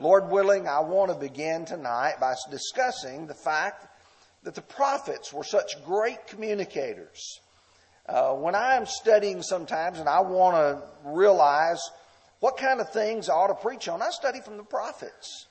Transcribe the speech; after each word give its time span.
Lord 0.00 0.30
willing, 0.30 0.66
I 0.66 0.80
want 0.80 1.10
to 1.10 1.14
begin 1.14 1.66
tonight 1.66 2.14
by 2.18 2.32
discussing 2.50 3.26
the 3.26 3.34
fact 3.34 3.86
that 4.44 4.54
the 4.54 4.62
prophets 4.62 5.30
were 5.30 5.44
such 5.44 5.84
great 5.84 6.26
communicators. 6.26 7.40
Uh, 8.08 8.32
when 8.32 8.54
I'm 8.54 8.86
studying 8.86 9.42
sometimes 9.42 9.98
and 9.98 10.08
I 10.08 10.20
want 10.20 10.56
to 10.56 10.82
realize 11.04 11.82
what 12.40 12.56
kind 12.56 12.80
of 12.80 12.90
things 12.90 13.28
I 13.28 13.34
ought 13.34 13.48
to 13.48 13.54
preach 13.54 13.88
on, 13.88 14.00
I 14.00 14.08
study 14.08 14.40
from 14.40 14.56
the 14.56 14.62
prophets. 14.62 15.46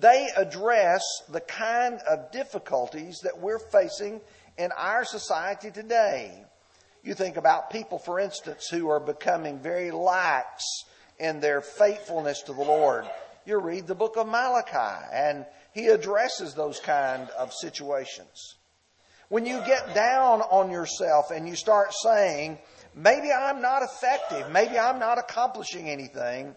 They 0.00 0.30
address 0.36 1.02
the 1.28 1.40
kind 1.40 2.00
of 2.10 2.32
difficulties 2.32 3.20
that 3.22 3.38
we're 3.38 3.60
facing 3.60 4.20
in 4.58 4.72
our 4.76 5.04
society 5.04 5.70
today. 5.70 6.44
You 7.04 7.14
think 7.14 7.36
about 7.36 7.70
people, 7.70 8.00
for 8.00 8.18
instance, 8.18 8.66
who 8.68 8.88
are 8.88 8.98
becoming 8.98 9.60
very 9.60 9.92
lax 9.92 10.64
in 11.20 11.38
their 11.38 11.60
faithfulness 11.60 12.42
to 12.42 12.52
the 12.52 12.62
Lord. 12.62 13.06
You 13.46 13.60
read 13.60 13.86
the 13.86 13.94
book 13.94 14.16
of 14.16 14.26
Malachi, 14.26 15.06
and 15.12 15.46
he 15.72 15.86
addresses 15.86 16.54
those 16.54 16.80
kind 16.80 17.30
of 17.38 17.52
situations. 17.52 18.56
When 19.28 19.46
you 19.46 19.60
get 19.64 19.94
down 19.94 20.42
on 20.42 20.70
yourself 20.70 21.30
and 21.30 21.48
you 21.48 21.54
start 21.54 21.94
saying, 21.94 22.58
maybe 22.94 23.30
I'm 23.32 23.62
not 23.62 23.82
effective, 23.82 24.50
maybe 24.50 24.78
I'm 24.78 24.98
not 24.98 25.18
accomplishing 25.18 25.88
anything, 25.88 26.56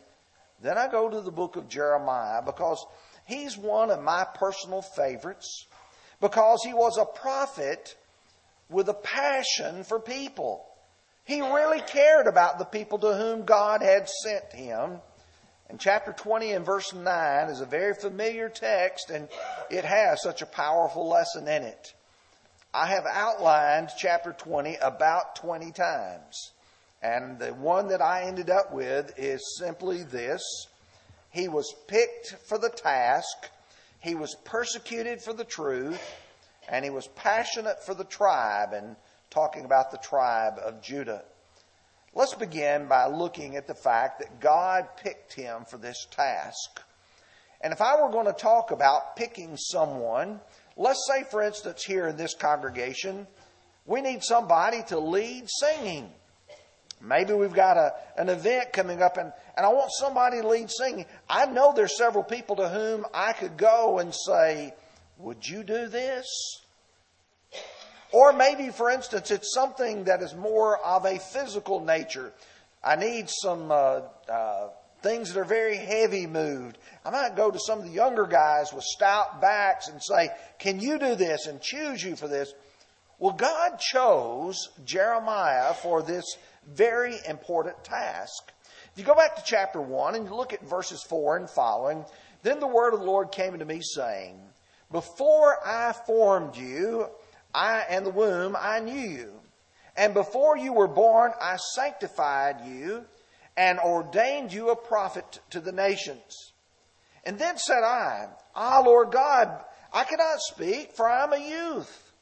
then 0.61 0.77
I 0.77 0.87
go 0.87 1.09
to 1.09 1.21
the 1.21 1.31
book 1.31 1.55
of 1.55 1.69
Jeremiah 1.69 2.41
because 2.43 2.83
he's 3.25 3.57
one 3.57 3.91
of 3.91 4.01
my 4.01 4.25
personal 4.35 4.81
favorites 4.81 5.67
because 6.19 6.63
he 6.63 6.73
was 6.73 6.97
a 6.97 7.05
prophet 7.05 7.95
with 8.69 8.89
a 8.89 8.93
passion 8.93 9.83
for 9.83 9.99
people. 9.99 10.65
He 11.23 11.41
really 11.41 11.81
cared 11.81 12.27
about 12.27 12.57
the 12.57 12.65
people 12.65 12.97
to 12.99 13.15
whom 13.15 13.45
God 13.45 13.81
had 13.83 14.09
sent 14.09 14.51
him. 14.53 15.01
And 15.69 15.79
chapter 15.79 16.11
20 16.11 16.53
and 16.53 16.65
verse 16.65 16.93
9 16.93 17.49
is 17.49 17.61
a 17.61 17.65
very 17.65 17.93
familiar 17.93 18.49
text, 18.49 19.11
and 19.11 19.27
it 19.69 19.85
has 19.85 20.21
such 20.23 20.41
a 20.41 20.47
powerful 20.47 21.07
lesson 21.07 21.47
in 21.47 21.63
it. 21.63 21.93
I 22.73 22.87
have 22.87 23.05
outlined 23.05 23.89
chapter 23.97 24.33
20 24.33 24.77
about 24.81 25.35
20 25.35 25.71
times. 25.71 26.53
And 27.01 27.39
the 27.39 27.53
one 27.53 27.87
that 27.89 28.01
I 28.01 28.23
ended 28.23 28.49
up 28.49 28.73
with 28.73 29.13
is 29.17 29.57
simply 29.57 30.03
this 30.03 30.41
He 31.31 31.47
was 31.47 31.73
picked 31.87 32.35
for 32.47 32.57
the 32.57 32.69
task, 32.69 33.49
he 33.99 34.15
was 34.15 34.35
persecuted 34.43 35.21
for 35.21 35.33
the 35.33 35.43
truth, 35.43 36.01
and 36.67 36.83
he 36.83 36.89
was 36.89 37.07
passionate 37.15 37.83
for 37.85 37.93
the 37.93 38.03
tribe, 38.05 38.73
and 38.73 38.95
talking 39.29 39.65
about 39.65 39.91
the 39.91 39.97
tribe 39.97 40.53
of 40.63 40.81
Judah. 40.81 41.23
Let's 42.15 42.33
begin 42.33 42.87
by 42.87 43.07
looking 43.07 43.55
at 43.55 43.67
the 43.67 43.75
fact 43.75 44.19
that 44.19 44.39
God 44.39 44.87
picked 44.97 45.33
him 45.33 45.63
for 45.65 45.77
this 45.77 46.07
task. 46.09 46.81
And 47.61 47.71
if 47.71 47.81
I 47.81 48.01
were 48.01 48.11
going 48.11 48.25
to 48.25 48.33
talk 48.33 48.71
about 48.71 49.15
picking 49.15 49.57
someone, 49.57 50.39
let's 50.75 51.07
say, 51.07 51.23
for 51.29 51.43
instance, 51.43 51.83
here 51.83 52.07
in 52.07 52.17
this 52.17 52.33
congregation, 52.33 53.27
we 53.85 54.01
need 54.01 54.23
somebody 54.23 54.81
to 54.87 54.99
lead 54.99 55.45
singing. 55.59 56.09
Maybe 57.01 57.33
we've 57.33 57.53
got 57.53 57.77
a, 57.77 57.93
an 58.17 58.29
event 58.29 58.73
coming 58.73 59.01
up 59.01 59.17
and, 59.17 59.31
and 59.55 59.65
I 59.65 59.69
want 59.69 59.91
somebody 59.91 60.41
to 60.41 60.47
lead 60.47 60.69
singing. 60.71 61.05
I 61.29 61.45
know 61.45 61.73
there's 61.73 61.97
several 61.97 62.23
people 62.23 62.57
to 62.57 62.69
whom 62.69 63.05
I 63.13 63.33
could 63.33 63.55
go 63.55 63.99
and 63.99 64.13
say, 64.13 64.73
Would 65.17 65.47
you 65.47 65.63
do 65.63 65.87
this? 65.87 66.25
Or 68.11 68.33
maybe, 68.33 68.69
for 68.69 68.89
instance, 68.89 69.29
it's 69.31 69.53
something 69.53 70.05
that 70.05 70.21
is 70.21 70.33
more 70.33 70.77
of 70.79 71.05
a 71.05 71.19
physical 71.19 71.83
nature. 71.83 72.33
I 72.83 72.95
need 72.95 73.29
some 73.29 73.71
uh, 73.71 74.01
uh, 74.27 74.69
things 75.01 75.33
that 75.33 75.39
are 75.39 75.45
very 75.45 75.77
heavy 75.77 76.25
moved. 76.25 76.77
I 77.05 77.11
might 77.11 77.35
go 77.35 77.51
to 77.51 77.59
some 77.59 77.79
of 77.79 77.85
the 77.85 77.91
younger 77.91 78.25
guys 78.25 78.73
with 78.73 78.83
stout 78.83 79.41
backs 79.41 79.89
and 79.89 80.01
say, 80.01 80.29
Can 80.57 80.79
you 80.79 80.97
do 80.97 81.15
this? 81.15 81.45
and 81.45 81.61
choose 81.61 82.03
you 82.03 82.15
for 82.15 82.27
this. 82.27 82.53
Well, 83.19 83.33
God 83.33 83.79
chose 83.79 84.69
Jeremiah 84.85 85.73
for 85.73 86.01
this 86.01 86.37
very 86.67 87.15
important 87.27 87.83
task. 87.83 88.51
If 88.91 88.97
you 88.97 89.03
go 89.03 89.13
back 89.13 89.35
to 89.35 89.43
chapter 89.45 89.81
1 89.81 90.15
and 90.15 90.25
you 90.25 90.33
look 90.33 90.53
at 90.53 90.61
verses 90.63 91.03
4 91.03 91.37
and 91.37 91.49
following, 91.49 92.05
then 92.43 92.59
the 92.59 92.67
word 92.67 92.93
of 92.93 93.01
the 93.01 93.05
Lord 93.05 93.31
came 93.31 93.53
unto 93.53 93.65
me, 93.65 93.81
saying, 93.81 94.39
Before 94.91 95.57
I 95.65 95.93
formed 96.07 96.55
you 96.55 97.07
I 97.53 97.83
and 97.89 98.05
the 98.05 98.11
womb 98.11 98.55
I 98.59 98.79
knew 98.79 98.93
you. 98.93 99.33
And 99.95 100.13
before 100.13 100.57
you 100.57 100.73
were 100.73 100.87
born, 100.87 101.31
I 101.41 101.57
sanctified 101.57 102.65
you 102.65 103.05
and 103.57 103.79
ordained 103.79 104.53
you 104.53 104.69
a 104.69 104.75
prophet 104.75 105.39
to 105.49 105.59
the 105.59 105.71
nations. 105.71 106.53
And 107.25 107.37
then 107.37 107.57
said 107.57 107.83
I, 107.83 108.29
Ah, 108.55 108.81
Lord 108.85 109.11
God, 109.11 109.63
I 109.91 110.03
cannot 110.03 110.39
speak, 110.39 110.93
for 110.93 111.09
I 111.09 111.23
am 111.23 111.33
a 111.33 111.37
youth. 111.37 112.13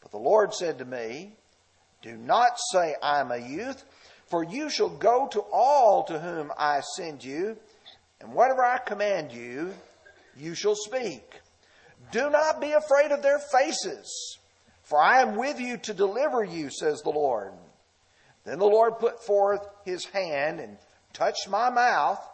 But 0.00 0.10
the 0.10 0.18
Lord 0.18 0.54
said 0.54 0.78
to 0.78 0.84
me, 0.84 1.32
Do 2.02 2.16
not 2.16 2.58
say 2.70 2.94
I 3.02 3.20
am 3.20 3.32
a 3.32 3.38
youth, 3.38 3.84
for 4.28 4.44
you 4.44 4.70
shall 4.70 4.90
go 4.90 5.26
to 5.28 5.40
all 5.52 6.04
to 6.04 6.18
whom 6.18 6.52
I 6.56 6.80
send 6.96 7.24
you, 7.24 7.56
and 8.20 8.32
whatever 8.32 8.64
I 8.64 8.78
command 8.78 9.32
you, 9.32 9.74
you 10.36 10.54
shall 10.54 10.76
speak. 10.76 11.40
Do 12.12 12.30
not 12.30 12.60
be 12.60 12.72
afraid 12.72 13.10
of 13.10 13.22
their 13.22 13.40
faces 13.40 14.35
for 14.86 15.00
I 15.00 15.20
am 15.20 15.34
with 15.34 15.58
you 15.58 15.78
to 15.78 15.94
deliver 15.94 16.44
you, 16.44 16.70
says 16.70 17.02
the 17.02 17.10
Lord. 17.10 17.52
Then 18.44 18.60
the 18.60 18.66
Lord 18.66 19.00
put 19.00 19.24
forth 19.24 19.66
his 19.84 20.04
hand 20.04 20.60
and 20.60 20.78
touched 21.12 21.48
my 21.48 21.70
mouth. 21.70 22.24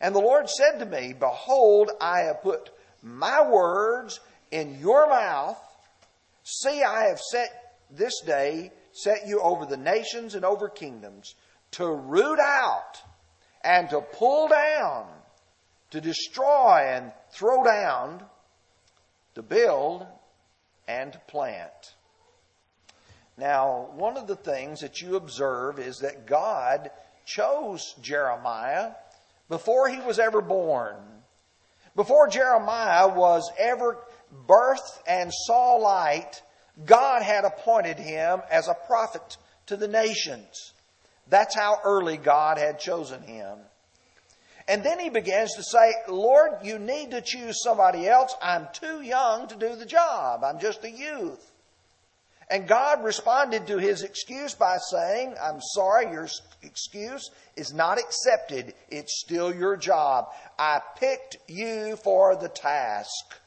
And 0.00 0.14
the 0.14 0.20
Lord 0.20 0.48
said 0.48 0.78
to 0.78 0.86
me, 0.86 1.12
Behold, 1.12 1.90
I 2.00 2.20
have 2.20 2.42
put 2.42 2.70
my 3.02 3.46
words 3.46 4.20
in 4.50 4.78
your 4.80 5.06
mouth. 5.06 5.60
See, 6.44 6.82
I 6.82 7.08
have 7.08 7.20
set 7.20 7.74
this 7.90 8.22
day, 8.22 8.72
set 8.92 9.26
you 9.26 9.40
over 9.42 9.66
the 9.66 9.76
nations 9.76 10.34
and 10.34 10.46
over 10.46 10.70
kingdoms, 10.70 11.34
to 11.72 11.86
root 11.86 12.38
out 12.40 13.02
and 13.62 13.90
to 13.90 14.00
pull 14.00 14.48
down, 14.48 15.08
to 15.90 16.00
destroy 16.00 16.88
and 16.90 17.12
throw 17.32 17.62
down, 17.64 18.24
to 19.34 19.42
build 19.42 20.06
and 20.86 21.12
to 21.12 21.18
plant. 21.28 21.96
Now, 23.38 23.90
one 23.94 24.16
of 24.16 24.26
the 24.26 24.36
things 24.36 24.80
that 24.80 25.00
you 25.00 25.14
observe 25.14 25.78
is 25.78 25.98
that 25.98 26.26
God 26.26 26.90
chose 27.24 27.94
Jeremiah 28.02 28.90
before 29.48 29.88
he 29.88 30.00
was 30.00 30.18
ever 30.18 30.40
born. 30.40 30.96
Before 31.94 32.26
Jeremiah 32.28 33.08
was 33.08 33.48
ever 33.56 33.98
birthed 34.46 35.02
and 35.06 35.32
saw 35.32 35.76
light, 35.76 36.42
God 36.84 37.22
had 37.22 37.44
appointed 37.44 37.98
him 37.98 38.40
as 38.50 38.66
a 38.66 38.76
prophet 38.86 39.36
to 39.66 39.76
the 39.76 39.88
nations. 39.88 40.72
That's 41.28 41.54
how 41.54 41.78
early 41.84 42.16
God 42.16 42.58
had 42.58 42.80
chosen 42.80 43.22
him. 43.22 43.58
And 44.66 44.82
then 44.82 44.98
he 44.98 45.10
begins 45.10 45.54
to 45.54 45.62
say, 45.62 45.92
Lord, 46.08 46.64
you 46.64 46.78
need 46.78 47.12
to 47.12 47.22
choose 47.22 47.62
somebody 47.62 48.08
else. 48.08 48.34
I'm 48.42 48.66
too 48.72 49.00
young 49.00 49.46
to 49.48 49.54
do 49.54 49.76
the 49.76 49.86
job. 49.86 50.42
I'm 50.42 50.58
just 50.58 50.84
a 50.84 50.90
youth. 50.90 51.52
And 52.50 52.66
God 52.66 53.04
responded 53.04 53.66
to 53.66 53.76
his 53.76 54.02
excuse 54.02 54.54
by 54.54 54.78
saying, 54.78 55.34
I'm 55.42 55.60
sorry, 55.60 56.10
your 56.10 56.28
excuse 56.62 57.30
is 57.56 57.74
not 57.74 57.98
accepted. 57.98 58.74
It's 58.88 59.20
still 59.20 59.54
your 59.54 59.76
job. 59.76 60.28
I 60.58 60.80
picked 60.96 61.36
you 61.46 61.96
for 61.96 62.36
the 62.36 62.48
task. 62.48 63.38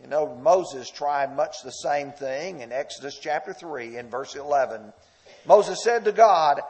You 0.00 0.06
know, 0.06 0.36
Moses 0.36 0.88
tried 0.88 1.34
much 1.34 1.62
the 1.64 1.72
same 1.72 2.12
thing 2.12 2.60
in 2.60 2.70
Exodus 2.70 3.18
chapter 3.18 3.52
3 3.52 3.96
and 3.96 4.10
verse 4.10 4.36
11. 4.36 4.92
Moses 5.46 5.82
said 5.82 6.04
to 6.04 6.12
God, 6.12 6.60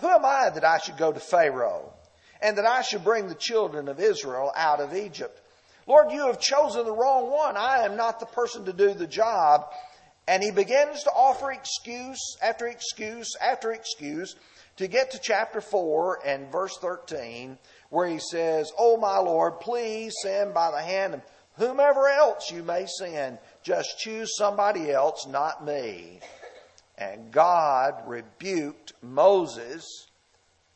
Who 0.00 0.08
am 0.08 0.24
I 0.24 0.50
that 0.50 0.64
I 0.64 0.78
should 0.78 0.96
go 0.96 1.10
to 1.10 1.20
Pharaoh 1.20 1.92
and 2.40 2.56
that 2.56 2.66
I 2.66 2.82
should 2.82 3.02
bring 3.02 3.26
the 3.26 3.34
children 3.34 3.88
of 3.88 3.98
Israel 3.98 4.52
out 4.54 4.80
of 4.80 4.94
Egypt? 4.94 5.40
Lord, 5.88 6.12
you 6.12 6.26
have 6.26 6.38
chosen 6.38 6.84
the 6.84 6.92
wrong 6.92 7.30
one. 7.30 7.56
I 7.56 7.84
am 7.84 7.96
not 7.96 8.20
the 8.20 8.26
person 8.26 8.66
to 8.66 8.72
do 8.72 8.92
the 8.92 9.06
job. 9.06 9.64
And 10.28 10.42
he 10.42 10.50
begins 10.50 11.04
to 11.04 11.10
offer 11.10 11.50
excuse 11.50 12.36
after 12.42 12.66
excuse 12.66 13.34
after 13.40 13.72
excuse 13.72 14.36
to 14.76 14.86
get 14.86 15.12
to 15.12 15.18
chapter 15.18 15.62
4 15.62 16.20
and 16.24 16.52
verse 16.52 16.76
13, 16.82 17.56
where 17.88 18.06
he 18.06 18.18
says, 18.18 18.70
Oh, 18.78 18.98
my 18.98 19.16
Lord, 19.16 19.58
please 19.60 20.12
send 20.22 20.52
by 20.52 20.70
the 20.70 20.82
hand 20.82 21.14
of 21.14 21.22
whomever 21.56 22.08
else 22.08 22.50
you 22.50 22.62
may 22.62 22.84
send. 22.98 23.38
Just 23.62 23.98
choose 23.98 24.36
somebody 24.36 24.90
else, 24.90 25.26
not 25.26 25.64
me. 25.64 26.20
And 26.98 27.32
God 27.32 27.94
rebuked 28.06 28.92
Moses 29.00 30.08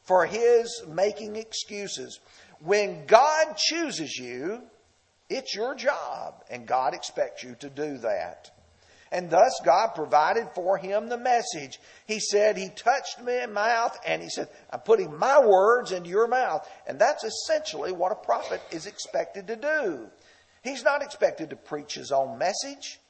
for 0.04 0.24
his 0.24 0.82
making 0.88 1.36
excuses. 1.36 2.20
When 2.60 3.04
God 3.04 3.58
chooses 3.58 4.16
you, 4.16 4.62
it's 5.28 5.54
your 5.54 5.74
job, 5.74 6.42
and 6.50 6.66
God 6.66 6.94
expects 6.94 7.44
you 7.44 7.54
to 7.60 7.68
do 7.68 7.98
that. 7.98 8.50
And 9.12 9.28
thus 9.28 9.60
God 9.62 9.88
provided 9.94 10.48
for 10.54 10.78
him 10.78 11.10
the 11.10 11.18
message. 11.18 11.78
He 12.06 12.18
said, 12.18 12.56
He 12.56 12.70
touched 12.70 13.20
in 13.20 13.52
mouth, 13.52 13.98
and 14.06 14.22
he 14.22 14.30
said, 14.30 14.48
I'm 14.70 14.80
putting 14.80 15.16
my 15.18 15.38
words 15.38 15.92
into 15.92 16.08
your 16.08 16.26
mouth. 16.26 16.66
And 16.88 16.98
that's 16.98 17.22
essentially 17.22 17.92
what 17.92 18.10
a 18.10 18.16
prophet 18.16 18.62
is 18.70 18.86
expected 18.86 19.46
to 19.48 19.56
do. 19.56 20.06
He's 20.64 20.82
not 20.82 21.02
expected 21.02 21.50
to 21.50 21.56
preach 21.56 21.94
his 21.94 22.10
own 22.10 22.38
message. 22.38 23.00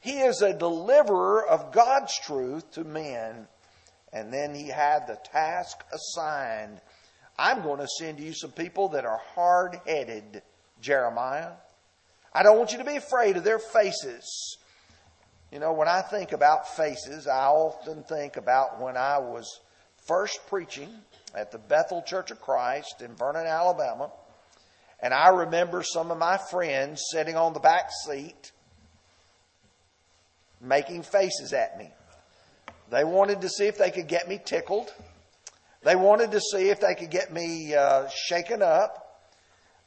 He 0.00 0.18
is 0.18 0.42
a 0.42 0.52
deliverer 0.52 1.46
of 1.46 1.72
God's 1.72 2.12
truth 2.20 2.70
to 2.72 2.84
men. 2.84 3.48
And 4.12 4.30
then 4.32 4.54
he 4.54 4.68
had 4.68 5.06
the 5.06 5.18
task 5.32 5.82
assigned. 5.92 6.80
I'm 7.38 7.62
going 7.62 7.80
to 7.80 7.88
send 7.98 8.20
you 8.20 8.34
some 8.34 8.52
people 8.52 8.90
that 8.90 9.06
are 9.06 9.20
hard 9.34 9.80
headed, 9.86 10.42
Jeremiah. 10.82 11.52
I 12.34 12.42
don't 12.42 12.58
want 12.58 12.72
you 12.72 12.78
to 12.78 12.84
be 12.84 12.96
afraid 12.96 13.38
of 13.38 13.44
their 13.44 13.58
faces. 13.58 14.58
You 15.50 15.58
know, 15.58 15.72
when 15.72 15.88
I 15.88 16.02
think 16.02 16.32
about 16.32 16.76
faces, 16.76 17.26
I 17.26 17.46
often 17.46 18.02
think 18.02 18.36
about 18.36 18.80
when 18.82 18.98
I 18.98 19.18
was 19.18 19.60
first 20.06 20.40
preaching 20.46 20.90
at 21.34 21.52
the 21.52 21.58
Bethel 21.58 22.02
Church 22.02 22.30
of 22.30 22.40
Christ 22.40 23.00
in 23.00 23.14
Vernon, 23.14 23.46
Alabama. 23.46 24.10
And 25.00 25.14
I 25.14 25.28
remember 25.28 25.82
some 25.82 26.10
of 26.10 26.18
my 26.18 26.36
friends 26.36 27.02
sitting 27.10 27.36
on 27.36 27.54
the 27.54 27.60
back 27.60 27.90
seat 28.04 28.52
making 30.60 31.02
faces 31.02 31.52
at 31.52 31.78
me. 31.78 31.90
They 32.90 33.04
wanted 33.04 33.40
to 33.42 33.48
see 33.48 33.66
if 33.66 33.78
they 33.78 33.90
could 33.90 34.08
get 34.08 34.28
me 34.28 34.40
tickled. 34.44 34.92
They 35.82 35.94
wanted 35.96 36.32
to 36.32 36.40
see 36.40 36.68
if 36.68 36.80
they 36.80 36.94
could 36.94 37.10
get 37.10 37.32
me 37.32 37.74
uh, 37.74 38.08
shaken 38.08 38.60
up. 38.60 39.22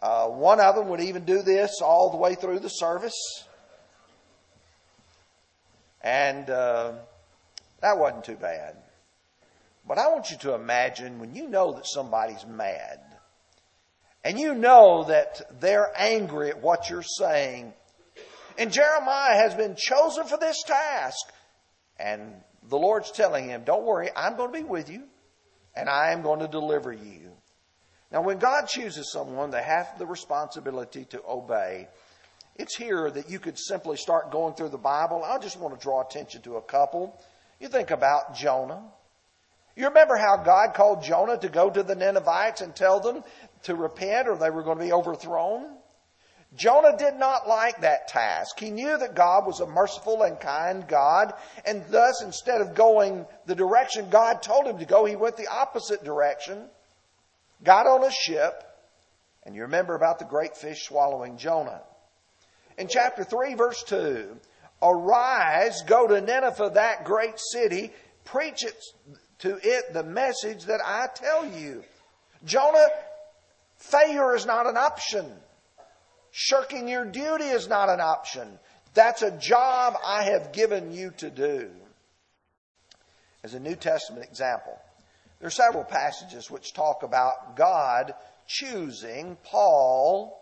Uh, 0.02 0.28
one 0.28 0.60
of 0.60 0.76
them 0.76 0.88
would 0.90 1.02
even 1.02 1.26
do 1.26 1.44
this 1.44 1.82
all 1.84 2.10
the 2.10 2.18
way 2.18 2.34
through 2.34 2.60
the 2.60 2.70
service. 2.70 3.46
And 6.04 6.50
uh, 6.50 6.94
that 7.82 7.98
wasn't 7.98 8.24
too 8.24 8.36
bad. 8.36 8.76
But 9.88 9.98
I 9.98 10.08
want 10.10 10.32
you 10.32 10.38
to 10.40 10.54
imagine 10.54 11.20
when 11.20 11.34
you 11.34 11.48
know 11.48 11.74
that 11.74 11.88
somebody's 11.88 12.46
mad 12.46 13.00
and 14.24 14.40
you 14.40 14.54
know 14.54 15.06
that 15.06 15.42
they're 15.60 15.92
angry 15.96 16.50
at 16.50 16.62
what 16.62 16.90
you're 16.90 17.04
saying. 17.04 17.74
And 18.58 18.72
Jeremiah 18.72 19.38
has 19.38 19.56
been 19.56 19.76
chosen 19.76 20.26
for 20.26 20.38
this 20.38 20.62
task. 20.64 21.26
And 22.00 22.34
the 22.70 22.78
Lord's 22.78 23.12
telling 23.12 23.50
him, 23.50 23.64
Don't 23.64 23.86
worry, 23.86 24.10
I'm 24.16 24.38
going 24.38 24.52
to 24.54 24.60
be 24.60 24.64
with 24.64 24.90
you 24.90 25.04
and 25.76 25.90
I 25.90 26.12
am 26.12 26.22
going 26.22 26.40
to 26.40 26.48
deliver 26.48 26.92
you. 26.92 27.32
Now, 28.12 28.22
when 28.22 28.40
God 28.40 28.66
chooses 28.68 29.12
someone, 29.12 29.52
they 29.52 29.64
have 29.64 29.98
the 29.98 30.06
responsibility 30.06 31.06
to 31.06 31.22
obey. 31.28 31.88
It's 32.56 32.76
here 32.76 33.10
that 33.10 33.30
you 33.30 33.40
could 33.40 33.58
simply 33.58 33.98
start 33.98 34.32
going 34.32 34.54
through 34.54 34.70
the 34.70 34.78
Bible. 34.78 35.24
I 35.24 35.38
just 35.40 35.60
want 35.60 35.78
to 35.78 35.82
draw 35.82 36.02
attention 36.02 36.42
to 36.44 36.58
a 36.58 36.62
couple. 36.62 37.20
You 37.60 37.68
think 37.68 37.92
about 37.92 38.36
Jonah. 38.36 38.84
You 39.76 39.88
remember 39.88 40.18
how 40.18 40.38
God 40.38 40.74
called 40.74 41.04
Jonah 41.04 41.38
to 41.38 41.50
go 41.50 41.70
to 41.70 41.82
the 41.82 41.96
Ninevites 41.96 42.62
and 42.62 42.76
tell 42.76 43.00
them 43.00 43.24
to 43.64 43.76
repent 43.76 44.28
or 44.28 44.36
they 44.36 44.50
were 44.50 44.64
going 44.64 44.78
to 44.78 44.84
be 44.84 44.92
overthrown? 44.92 45.78
Jonah 46.56 46.98
did 46.98 47.16
not 47.16 47.48
like 47.48 47.80
that 47.82 48.10
task. 48.10 48.60
He 48.60 48.72
knew 48.72 48.98
that 48.98 49.16
God 49.16 49.46
was 49.46 49.62
a 49.62 49.66
merciful 49.66 50.24
and 50.24 50.38
kind 50.38 50.86
God, 50.86 51.34
and 51.66 51.86
thus, 51.90 52.22
instead 52.22 52.60
of 52.60 52.76
going 52.76 53.26
the 53.46 53.56
direction 53.56 54.10
God 54.10 54.42
told 54.42 54.68
him 54.68 54.80
to 54.80 54.86
go, 54.86 55.06
he 55.06 55.16
went 55.16 55.38
the 55.38 55.48
opposite 55.48 56.04
direction, 56.04 56.66
got 57.64 57.88
on 57.88 58.04
a 58.04 58.12
ship, 58.12 58.64
and 59.44 59.56
you 59.56 59.62
remember 59.62 59.96
about 59.96 60.20
the 60.20 60.26
great 60.26 60.58
fish 60.58 60.84
swallowing 60.84 61.38
Jonah. 61.38 61.82
In 62.78 62.88
chapter 62.88 63.24
3, 63.24 63.54
verse 63.56 63.84
2, 63.84 64.36
arise, 64.82 65.82
go 65.84 66.08
to 66.08 66.22
Nineveh, 66.22 66.72
that 66.74 67.06
great 67.06 67.40
city, 67.40 67.92
preach 68.26 68.64
it 68.64 68.82
to 69.40 69.60
it 69.62 69.94
the 69.94 70.04
message 70.04 70.66
that 70.66 70.82
I 70.84 71.08
tell 71.14 71.46
you. 71.46 71.84
Jonah, 72.44 72.88
failure 73.78 74.36
is 74.36 74.46
not 74.46 74.68
an 74.68 74.78
option. 74.78 75.26
Shirking 76.32 76.88
your 76.88 77.06
duty 77.06 77.46
is 77.46 77.68
not 77.68 77.90
an 77.90 78.00
option. 78.00 78.60
That's 78.94 79.22
a 79.22 79.32
job 79.38 79.96
I 80.04 80.24
have 80.24 80.54
given 80.54 80.92
you 80.92 81.12
to 81.18 81.30
do. 81.30 81.70
As 83.44 83.54
a 83.54 83.60
New 83.60 83.76
Testament 83.76 84.26
example, 84.26 84.78
there 85.40 85.48
are 85.48 85.52
several 85.52 85.84
passages 85.84 86.52
which 86.52 86.74
talk 86.74 87.04
about 87.04 87.56
God 87.56 88.14
choosing 88.48 89.38
Paul 89.44 90.41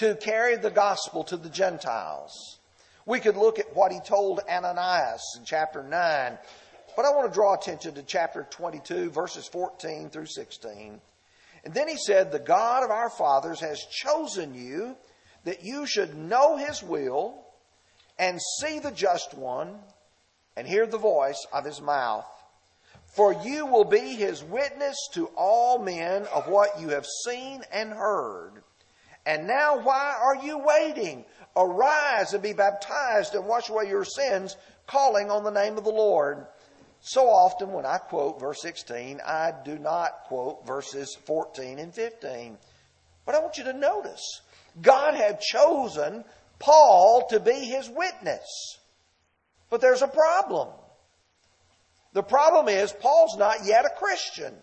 to 0.00 0.14
carry 0.14 0.56
the 0.56 0.70
gospel 0.70 1.22
to 1.22 1.36
the 1.36 1.50
Gentiles. 1.50 2.58
We 3.04 3.20
could 3.20 3.36
look 3.36 3.58
at 3.58 3.76
what 3.76 3.92
he 3.92 4.00
told 4.00 4.40
Ananias 4.48 5.20
in 5.38 5.44
chapter 5.44 5.82
9, 5.82 6.38
but 6.96 7.04
I 7.04 7.10
want 7.10 7.30
to 7.30 7.34
draw 7.34 7.52
attention 7.52 7.92
to 7.96 8.02
chapter 8.02 8.46
22, 8.48 9.10
verses 9.10 9.46
14 9.46 10.08
through 10.08 10.24
16. 10.24 10.98
And 11.64 11.74
then 11.74 11.86
he 11.86 11.98
said, 11.98 12.32
The 12.32 12.38
God 12.38 12.82
of 12.82 12.90
our 12.90 13.10
fathers 13.10 13.60
has 13.60 13.78
chosen 13.90 14.54
you 14.54 14.96
that 15.44 15.64
you 15.64 15.86
should 15.86 16.16
know 16.16 16.56
his 16.56 16.82
will 16.82 17.34
and 18.18 18.40
see 18.62 18.78
the 18.78 18.92
just 18.92 19.34
one 19.34 19.80
and 20.56 20.66
hear 20.66 20.86
the 20.86 20.96
voice 20.96 21.46
of 21.52 21.66
his 21.66 21.82
mouth. 21.82 22.24
For 23.14 23.34
you 23.44 23.66
will 23.66 23.84
be 23.84 24.14
his 24.14 24.42
witness 24.42 24.96
to 25.12 25.26
all 25.36 25.78
men 25.78 26.24
of 26.32 26.48
what 26.48 26.80
you 26.80 26.88
have 26.88 27.04
seen 27.26 27.64
and 27.70 27.92
heard. 27.92 28.62
And 29.26 29.46
now 29.46 29.78
why 29.78 30.16
are 30.20 30.36
you 30.36 30.58
waiting? 30.58 31.24
Arise 31.56 32.32
and 32.32 32.42
be 32.42 32.52
baptized 32.52 33.34
and 33.34 33.46
wash 33.46 33.68
away 33.68 33.88
your 33.88 34.04
sins, 34.04 34.56
calling 34.86 35.30
on 35.30 35.44
the 35.44 35.50
name 35.50 35.76
of 35.76 35.84
the 35.84 35.90
Lord. 35.90 36.46
So 37.00 37.28
often 37.28 37.72
when 37.72 37.86
I 37.86 37.98
quote 37.98 38.40
verse 38.40 38.60
16, 38.62 39.20
I 39.24 39.52
do 39.64 39.78
not 39.78 40.24
quote 40.26 40.66
verses 40.66 41.16
14 41.24 41.78
and 41.78 41.94
15. 41.94 42.58
But 43.24 43.34
I 43.34 43.40
want 43.40 43.58
you 43.58 43.64
to 43.64 43.72
notice, 43.72 44.40
God 44.80 45.14
had 45.14 45.40
chosen 45.40 46.24
Paul 46.58 47.26
to 47.30 47.40
be 47.40 47.52
his 47.52 47.88
witness. 47.88 48.78
But 49.70 49.80
there's 49.80 50.02
a 50.02 50.08
problem. 50.08 50.68
The 52.12 52.22
problem 52.22 52.68
is 52.68 52.92
Paul's 52.92 53.36
not 53.38 53.64
yet 53.64 53.84
a 53.84 53.98
Christian. 53.98 54.54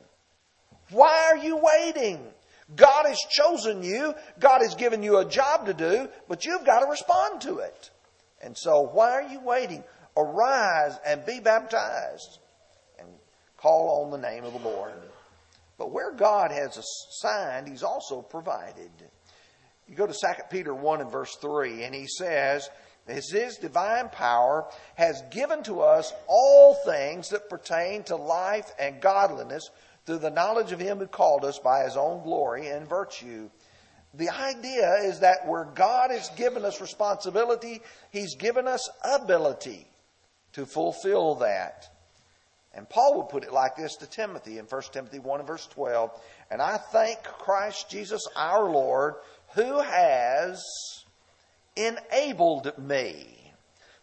Why 0.91 1.29
are 1.31 1.37
you 1.37 1.57
waiting? 1.57 2.25
God 2.75 3.05
has 3.05 3.19
chosen 3.29 3.83
you. 3.83 4.13
God 4.39 4.61
has 4.61 4.75
given 4.75 5.01
you 5.01 5.17
a 5.17 5.25
job 5.25 5.67
to 5.67 5.73
do, 5.73 6.09
but 6.27 6.45
you've 6.45 6.65
got 6.65 6.81
to 6.81 6.87
respond 6.87 7.41
to 7.41 7.59
it. 7.59 7.89
And 8.41 8.57
so 8.57 8.81
why 8.81 9.11
are 9.11 9.29
you 9.29 9.39
waiting? 9.39 9.83
Arise 10.15 10.97
and 11.05 11.25
be 11.25 11.39
baptized 11.39 12.39
and 12.99 13.07
call 13.57 14.03
on 14.03 14.11
the 14.11 14.27
name 14.27 14.43
of 14.43 14.53
the 14.53 14.59
Lord. 14.59 14.93
But 15.77 15.91
where 15.91 16.11
God 16.11 16.51
has 16.51 16.77
assigned, 16.77 17.67
He's 17.67 17.83
also 17.83 18.21
provided. 18.21 18.91
You 19.87 19.95
go 19.95 20.07
to 20.07 20.13
2 20.13 20.17
Peter 20.51 20.73
1 20.73 21.01
and 21.01 21.11
verse 21.11 21.35
3, 21.35 21.83
and 21.83 21.95
he 21.95 22.07
says, 22.07 22.69
as 23.07 23.29
his 23.29 23.55
divine 23.55 24.09
power 24.09 24.65
has 24.95 25.23
given 25.31 25.63
to 25.63 25.79
us 25.79 26.11
all 26.27 26.75
things 26.85 27.29
that 27.29 27.49
pertain 27.49 28.03
to 28.03 28.17
life 28.17 28.69
and 28.77 28.99
godliness 28.99 29.69
through 30.07 30.17
the 30.19 30.31
knowledge 30.31 30.71
of 30.71 30.79
him 30.79 30.99
who 30.99 31.05
called 31.05 31.43
us 31.43 31.59
by 31.59 31.83
his 31.83 31.97
own 31.97 32.23
glory 32.23 32.69
and 32.69 32.87
virtue. 32.87 33.49
The 34.13 34.29
idea 34.29 34.95
is 35.03 35.19
that 35.19 35.45
where 35.45 35.65
God 35.65 36.11
has 36.11 36.29
given 36.29 36.63
us 36.63 36.79
responsibility, 36.79 37.81
he's 38.09 38.35
given 38.35 38.67
us 38.67 38.89
ability 39.03 39.85
to 40.53 40.65
fulfill 40.65 41.35
that. 41.35 41.89
And 42.73 42.87
Paul 42.87 43.17
would 43.17 43.29
put 43.29 43.43
it 43.43 43.51
like 43.51 43.75
this 43.75 43.97
to 43.97 44.07
Timothy 44.07 44.59
in 44.59 44.65
1 44.65 44.81
Timothy 44.93 45.19
1 45.19 45.39
and 45.41 45.47
verse 45.47 45.67
12. 45.67 46.09
And 46.49 46.61
I 46.61 46.77
thank 46.77 47.21
Christ 47.23 47.89
Jesus 47.89 48.25
our 48.35 48.69
Lord, 48.69 49.15
who 49.55 49.81
has 49.81 50.63
enabled 51.75 52.71
me 52.77 53.51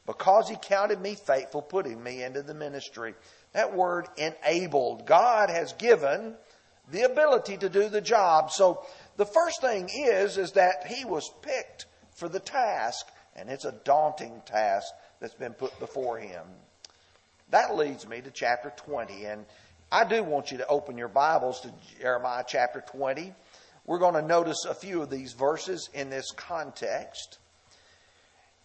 because 0.07 0.51
he 0.51 0.57
counted 0.61 1.01
me 1.01 1.15
faithful, 1.15 1.63
putting 1.63 2.03
me 2.03 2.23
into 2.23 2.43
the 2.43 2.55
ministry. 2.55 3.15
That 3.55 3.75
word 3.75 4.09
enabled. 4.17 5.07
God 5.07 5.49
has 5.49 5.73
given 5.75 6.35
the 6.91 7.03
ability 7.03 7.57
to 7.59 7.69
do 7.69 7.89
the 7.89 8.01
job. 8.01 8.51
So 8.51 8.85
the 9.17 9.25
first 9.25 9.61
thing 9.61 9.89
is, 9.89 10.37
is 10.37 10.53
that 10.53 10.87
he 10.87 11.05
was 11.05 11.31
picked 11.41 11.87
for 12.17 12.29
the 12.29 12.41
task, 12.41 13.07
and 13.35 13.49
it's 13.49 13.65
a 13.65 13.81
daunting 13.85 14.43
task 14.45 14.87
that's 15.21 15.35
been 15.35 15.55
put 15.55 15.79
before 15.79 16.19
him. 16.19 16.45
That 17.51 17.77
leads 17.77 18.07
me 18.07 18.21
to 18.21 18.31
chapter 18.31 18.73
20. 18.77 19.25
And 19.25 19.47
I 19.91 20.05
do 20.05 20.23
want 20.25 20.51
you 20.51 20.59
to 20.59 20.67
open 20.67 20.99
your 20.99 21.09
Bibles 21.09 21.61
to 21.61 21.73
Jeremiah 22.01 22.45
chapter 22.47 22.83
20. 22.87 23.33
We're 23.87 23.99
going 23.99 24.15
to 24.15 24.23
notice 24.23 24.65
a 24.69 24.75
few 24.75 25.03
of 25.03 25.11
these 25.11 25.33
verses 25.33 25.89
in 25.95 26.11
this 26.11 26.33
context. 26.33 27.39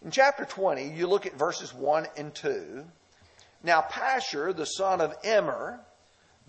In 0.04 0.10
chapter 0.10 0.44
20, 0.44 0.90
you 0.90 1.06
look 1.06 1.26
at 1.26 1.34
verses 1.34 1.72
1 1.72 2.06
and 2.16 2.34
2. 2.34 2.84
Now, 3.62 3.82
Pashur, 3.82 4.56
the 4.56 4.64
son 4.64 5.00
of 5.00 5.14
Immer, 5.22 5.80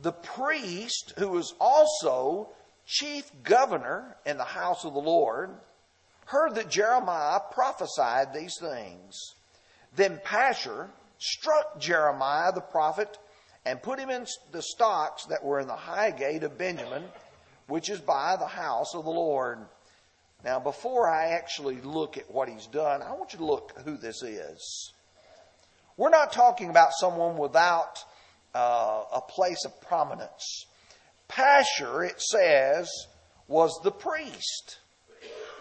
the 0.01 0.13
priest 0.13 1.13
who 1.17 1.29
was 1.29 1.53
also 1.59 2.49
chief 2.85 3.29
governor 3.43 4.17
in 4.25 4.37
the 4.37 4.43
house 4.43 4.85
of 4.85 4.93
the 4.93 4.99
Lord, 4.99 5.51
heard 6.25 6.55
that 6.55 6.69
Jeremiah 6.69 7.39
prophesied 7.51 8.33
these 8.33 8.57
things. 8.59 9.35
Then 9.95 10.19
Pashur 10.23 10.89
struck 11.17 11.79
Jeremiah 11.79 12.51
the 12.53 12.61
prophet 12.61 13.17
and 13.65 13.81
put 13.81 13.99
him 13.99 14.09
in 14.09 14.25
the 14.51 14.61
stocks 14.61 15.25
that 15.25 15.43
were 15.43 15.59
in 15.59 15.67
the 15.67 15.75
high 15.75 16.11
gate 16.11 16.43
of 16.43 16.57
Benjamin, 16.57 17.03
which 17.67 17.89
is 17.89 17.99
by 17.99 18.35
the 18.37 18.47
house 18.47 18.95
of 18.95 19.03
the 19.03 19.11
Lord. 19.11 19.59
Now, 20.43 20.59
before 20.59 21.07
I 21.07 21.33
actually 21.33 21.79
look 21.81 22.17
at 22.17 22.31
what 22.31 22.49
he's 22.49 22.65
done, 22.67 23.03
I 23.03 23.11
want 23.11 23.33
you 23.33 23.39
to 23.39 23.45
look 23.45 23.73
who 23.85 23.97
this 23.97 24.23
is. 24.23 24.93
We're 25.97 26.09
not 26.09 26.31
talking 26.31 26.69
about 26.69 26.91
someone 26.93 27.37
without 27.37 28.03
uh, 28.53 29.03
a 29.13 29.21
place 29.21 29.65
of 29.65 29.81
prominence. 29.81 30.65
Pashur, 31.29 32.07
it 32.07 32.21
says, 32.21 32.89
was 33.47 33.79
the 33.83 33.91
priest. 33.91 34.79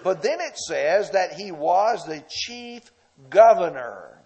But 0.02 0.22
then 0.22 0.40
it 0.40 0.56
says 0.56 1.10
that 1.10 1.34
he 1.34 1.52
was 1.52 2.04
the 2.06 2.24
chief 2.28 2.90
governor. 3.28 4.18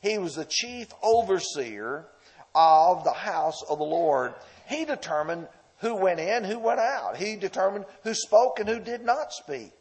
He 0.00 0.18
was 0.18 0.36
the 0.36 0.44
chief 0.44 0.88
overseer 1.02 2.06
of 2.54 3.04
the 3.04 3.12
house 3.12 3.62
of 3.68 3.78
the 3.78 3.84
Lord. 3.84 4.34
He 4.66 4.84
determined 4.84 5.48
who 5.78 5.96
went 5.96 6.20
in, 6.20 6.44
who 6.44 6.58
went 6.58 6.80
out. 6.80 7.16
He 7.16 7.36
determined 7.36 7.86
who 8.04 8.14
spoke 8.14 8.60
and 8.60 8.68
who 8.68 8.80
did 8.80 9.04
not 9.04 9.32
speak. 9.32 9.72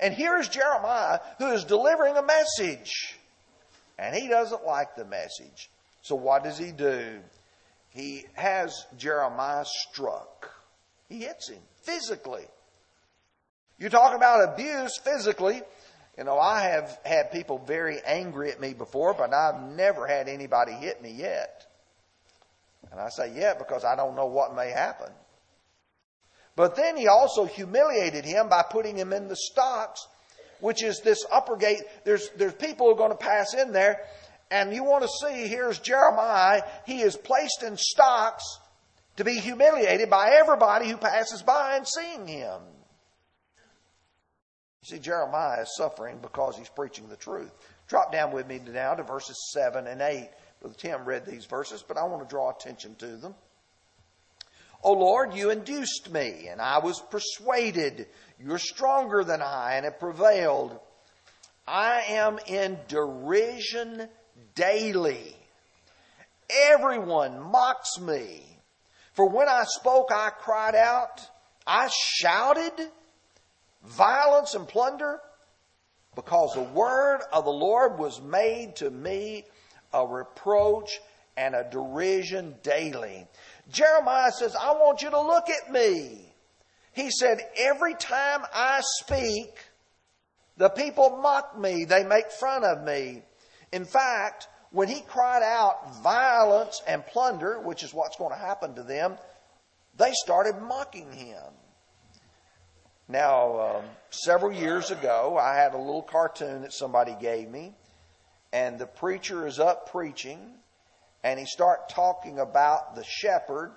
And 0.00 0.14
here's 0.14 0.48
Jeremiah 0.48 1.18
who 1.38 1.50
is 1.50 1.64
delivering 1.64 2.16
a 2.16 2.22
message. 2.22 3.17
And 3.98 4.14
he 4.14 4.28
doesn't 4.28 4.64
like 4.64 4.94
the 4.94 5.04
message. 5.04 5.70
So 6.02 6.14
what 6.14 6.44
does 6.44 6.58
he 6.58 6.70
do? 6.70 7.20
He 7.90 8.26
has 8.34 8.86
Jeremiah 8.96 9.64
struck. 9.64 10.50
He 11.08 11.20
hits 11.20 11.48
him 11.48 11.62
physically. 11.82 12.46
You 13.78 13.88
talk 13.88 14.14
about 14.14 14.52
abuse 14.52 14.98
physically. 14.98 15.62
You 16.16 16.24
know, 16.24 16.38
I 16.38 16.62
have 16.62 16.98
had 17.04 17.32
people 17.32 17.58
very 17.58 18.00
angry 18.04 18.50
at 18.50 18.60
me 18.60 18.74
before, 18.74 19.14
but 19.14 19.32
I've 19.32 19.60
never 19.76 20.06
had 20.06 20.28
anybody 20.28 20.72
hit 20.72 21.00
me 21.00 21.12
yet. 21.12 21.66
And 22.90 23.00
I 23.00 23.08
say 23.08 23.32
yeah, 23.34 23.54
because 23.54 23.84
I 23.84 23.96
don't 23.96 24.16
know 24.16 24.26
what 24.26 24.54
may 24.54 24.70
happen. 24.70 25.12
But 26.56 26.74
then 26.74 26.96
he 26.96 27.06
also 27.06 27.44
humiliated 27.44 28.24
him 28.24 28.48
by 28.48 28.64
putting 28.68 28.96
him 28.96 29.12
in 29.12 29.28
the 29.28 29.36
stocks, 29.36 30.08
which 30.60 30.82
is 30.82 31.00
this 31.00 31.24
upper 31.32 31.56
gate. 31.56 31.82
There's, 32.04 32.28
there's 32.36 32.54
people 32.54 32.86
who 32.86 32.92
are 32.92 32.96
going 32.96 33.10
to 33.10 33.16
pass 33.16 33.54
in 33.54 33.72
there, 33.72 34.00
and 34.50 34.72
you 34.72 34.84
want 34.84 35.02
to 35.02 35.08
see 35.08 35.46
here's 35.46 35.78
Jeremiah. 35.78 36.62
He 36.86 37.00
is 37.00 37.16
placed 37.16 37.62
in 37.62 37.76
stocks 37.76 38.44
to 39.16 39.24
be 39.24 39.38
humiliated 39.38 40.08
by 40.10 40.36
everybody 40.40 40.88
who 40.88 40.96
passes 40.96 41.42
by 41.42 41.76
and 41.76 41.86
seeing 41.86 42.26
him. 42.26 42.60
You 44.82 44.96
see, 44.96 44.98
Jeremiah 44.98 45.62
is 45.62 45.76
suffering 45.76 46.18
because 46.22 46.56
he's 46.56 46.68
preaching 46.68 47.08
the 47.08 47.16
truth. 47.16 47.50
Drop 47.88 48.12
down 48.12 48.32
with 48.32 48.46
me 48.46 48.60
now 48.64 48.94
to 48.94 49.02
verses 49.02 49.50
7 49.52 49.86
and 49.86 50.00
8. 50.00 50.28
Brother 50.60 50.76
Tim 50.78 51.04
read 51.04 51.24
these 51.24 51.46
verses, 51.46 51.84
but 51.86 51.96
I 51.96 52.04
want 52.04 52.22
to 52.22 52.28
draw 52.28 52.50
attention 52.50 52.94
to 52.96 53.16
them. 53.16 53.34
O 54.82 54.92
Lord, 54.92 55.34
you 55.34 55.50
induced 55.50 56.10
me, 56.12 56.48
and 56.48 56.60
I 56.60 56.78
was 56.78 57.00
persuaded. 57.00 58.06
You're 58.44 58.58
stronger 58.58 59.24
than 59.24 59.42
I, 59.42 59.74
and 59.74 59.84
have 59.84 59.98
prevailed. 59.98 60.78
I 61.66 62.02
am 62.08 62.38
in 62.46 62.78
derision 62.88 64.08
daily. 64.54 65.36
Everyone 66.48 67.40
mocks 67.40 67.98
me. 68.00 68.42
For 69.12 69.28
when 69.28 69.48
I 69.48 69.64
spoke, 69.66 70.10
I 70.12 70.30
cried 70.30 70.74
out. 70.74 71.28
I 71.66 71.88
shouted 71.90 72.72
violence 73.84 74.54
and 74.54 74.66
plunder 74.66 75.20
because 76.14 76.54
the 76.54 76.62
word 76.62 77.20
of 77.32 77.44
the 77.44 77.50
Lord 77.50 77.98
was 77.98 78.22
made 78.22 78.76
to 78.76 78.90
me 78.90 79.44
a 79.92 80.06
reproach 80.06 81.00
and 81.36 81.54
a 81.54 81.68
derision 81.70 82.54
daily. 82.62 83.26
Jeremiah 83.70 84.32
says, 84.32 84.56
I 84.56 84.72
want 84.72 85.02
you 85.02 85.10
to 85.10 85.20
look 85.20 85.44
at 85.50 85.70
me. 85.70 86.27
He 86.98 87.12
said, 87.12 87.38
every 87.56 87.94
time 87.94 88.40
I 88.52 88.80
speak, 88.82 89.56
the 90.56 90.68
people 90.68 91.20
mock 91.22 91.56
me. 91.56 91.84
They 91.84 92.02
make 92.02 92.32
fun 92.32 92.64
of 92.64 92.82
me. 92.82 93.22
In 93.70 93.84
fact, 93.84 94.48
when 94.72 94.88
he 94.88 95.02
cried 95.02 95.44
out 95.44 96.02
violence 96.02 96.82
and 96.88 97.06
plunder, 97.06 97.60
which 97.60 97.84
is 97.84 97.94
what's 97.94 98.16
going 98.16 98.32
to 98.32 98.36
happen 98.36 98.74
to 98.74 98.82
them, 98.82 99.16
they 99.96 100.10
started 100.12 100.60
mocking 100.60 101.12
him. 101.12 101.44
Now, 103.06 103.60
um, 103.60 103.84
several 104.10 104.50
years 104.50 104.90
ago, 104.90 105.38
I 105.40 105.54
had 105.54 105.74
a 105.74 105.78
little 105.78 106.02
cartoon 106.02 106.62
that 106.62 106.72
somebody 106.72 107.14
gave 107.20 107.48
me, 107.48 107.76
and 108.52 108.76
the 108.76 108.88
preacher 108.88 109.46
is 109.46 109.60
up 109.60 109.92
preaching, 109.92 110.40
and 111.22 111.38
he 111.38 111.46
start 111.46 111.90
talking 111.90 112.40
about 112.40 112.96
the 112.96 113.04
shepherd, 113.04 113.70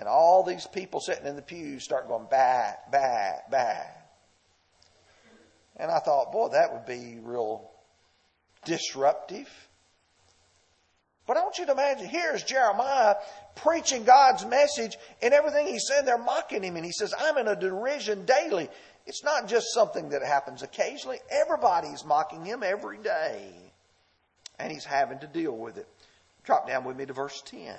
and 0.00 0.08
all 0.08 0.42
these 0.42 0.66
people 0.66 0.98
sitting 0.98 1.26
in 1.26 1.36
the 1.36 1.42
pews 1.42 1.84
start 1.84 2.08
going 2.08 2.26
bah, 2.30 2.72
bah, 2.90 3.32
bah. 3.50 3.84
And 5.76 5.90
I 5.90 5.98
thought, 5.98 6.32
boy, 6.32 6.48
that 6.52 6.72
would 6.72 6.86
be 6.86 7.18
real 7.22 7.70
disruptive. 8.64 9.48
But 11.26 11.36
I 11.36 11.42
want 11.42 11.58
you 11.58 11.66
to 11.66 11.72
imagine 11.72 12.08
here's 12.08 12.42
Jeremiah 12.42 13.16
preaching 13.56 14.04
God's 14.04 14.46
message, 14.46 14.96
and 15.20 15.34
everything 15.34 15.66
he's 15.66 15.86
saying, 15.86 16.06
they're 16.06 16.16
mocking 16.16 16.62
him. 16.62 16.76
And 16.76 16.84
he 16.84 16.92
says, 16.92 17.12
I'm 17.18 17.36
in 17.36 17.46
a 17.46 17.54
derision 17.54 18.24
daily. 18.24 18.70
It's 19.06 19.22
not 19.22 19.48
just 19.48 19.66
something 19.74 20.08
that 20.08 20.22
happens 20.22 20.62
occasionally, 20.62 21.18
everybody's 21.30 22.06
mocking 22.06 22.44
him 22.44 22.62
every 22.62 22.98
day. 22.98 23.52
And 24.58 24.72
he's 24.72 24.84
having 24.86 25.18
to 25.18 25.26
deal 25.26 25.56
with 25.56 25.76
it. 25.76 25.86
Drop 26.44 26.66
down 26.66 26.84
with 26.84 26.96
me 26.96 27.04
to 27.04 27.12
verse 27.12 27.42
10. 27.44 27.76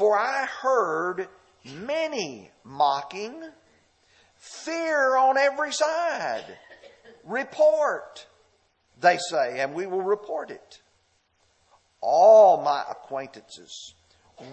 For 0.00 0.18
I 0.18 0.46
heard 0.46 1.28
many 1.62 2.50
mocking, 2.64 3.38
fear 4.38 5.14
on 5.14 5.36
every 5.36 5.74
side. 5.74 6.46
Report, 7.22 8.26
they 8.98 9.18
say, 9.18 9.60
and 9.60 9.74
we 9.74 9.86
will 9.86 10.00
report 10.00 10.50
it 10.50 10.80
all 12.00 12.62
my 12.62 12.82
acquaintances 12.90 13.94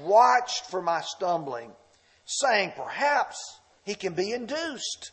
watched 0.02 0.70
for 0.70 0.82
my 0.82 1.00
stumbling, 1.00 1.72
saying, 2.26 2.74
Perhaps 2.76 3.38
he 3.86 3.96
can 3.96 4.16
be 4.16 4.34
induced, 4.34 5.12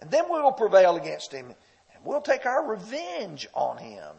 and 0.00 0.10
then 0.10 0.32
we 0.32 0.40
will 0.40 0.52
prevail 0.52 0.96
against 0.96 1.30
him, 1.30 1.48
and 1.94 2.04
we'll 2.06 2.22
take 2.22 2.46
our 2.46 2.66
revenge 2.66 3.46
on 3.52 3.76
him. 3.76 4.16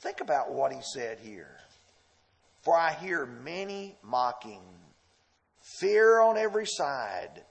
Think 0.00 0.22
about 0.22 0.54
what 0.54 0.72
he 0.72 0.80
said 0.80 1.18
here. 1.18 1.58
For 2.62 2.76
I 2.76 2.94
hear 2.94 3.26
many 3.26 3.96
mocking, 4.02 4.62
fear 5.80 6.20
on 6.20 6.36
every 6.36 6.66
side. 6.66 7.42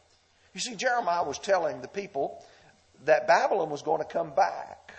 You 0.53 0.59
see, 0.61 0.75
Jeremiah 0.75 1.23
was 1.23 1.37
telling 1.37 1.81
the 1.81 1.87
people 1.87 2.45
that 3.05 3.27
Babylon 3.27 3.69
was 3.69 3.81
going 3.81 3.99
to 3.99 4.07
come 4.07 4.31
back. 4.33 4.93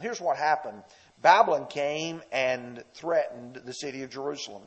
Here's 0.00 0.20
what 0.20 0.36
happened 0.36 0.82
Babylon 1.20 1.66
came 1.66 2.22
and 2.32 2.82
threatened 2.94 3.60
the 3.64 3.72
city 3.72 4.02
of 4.02 4.10
Jerusalem. 4.10 4.62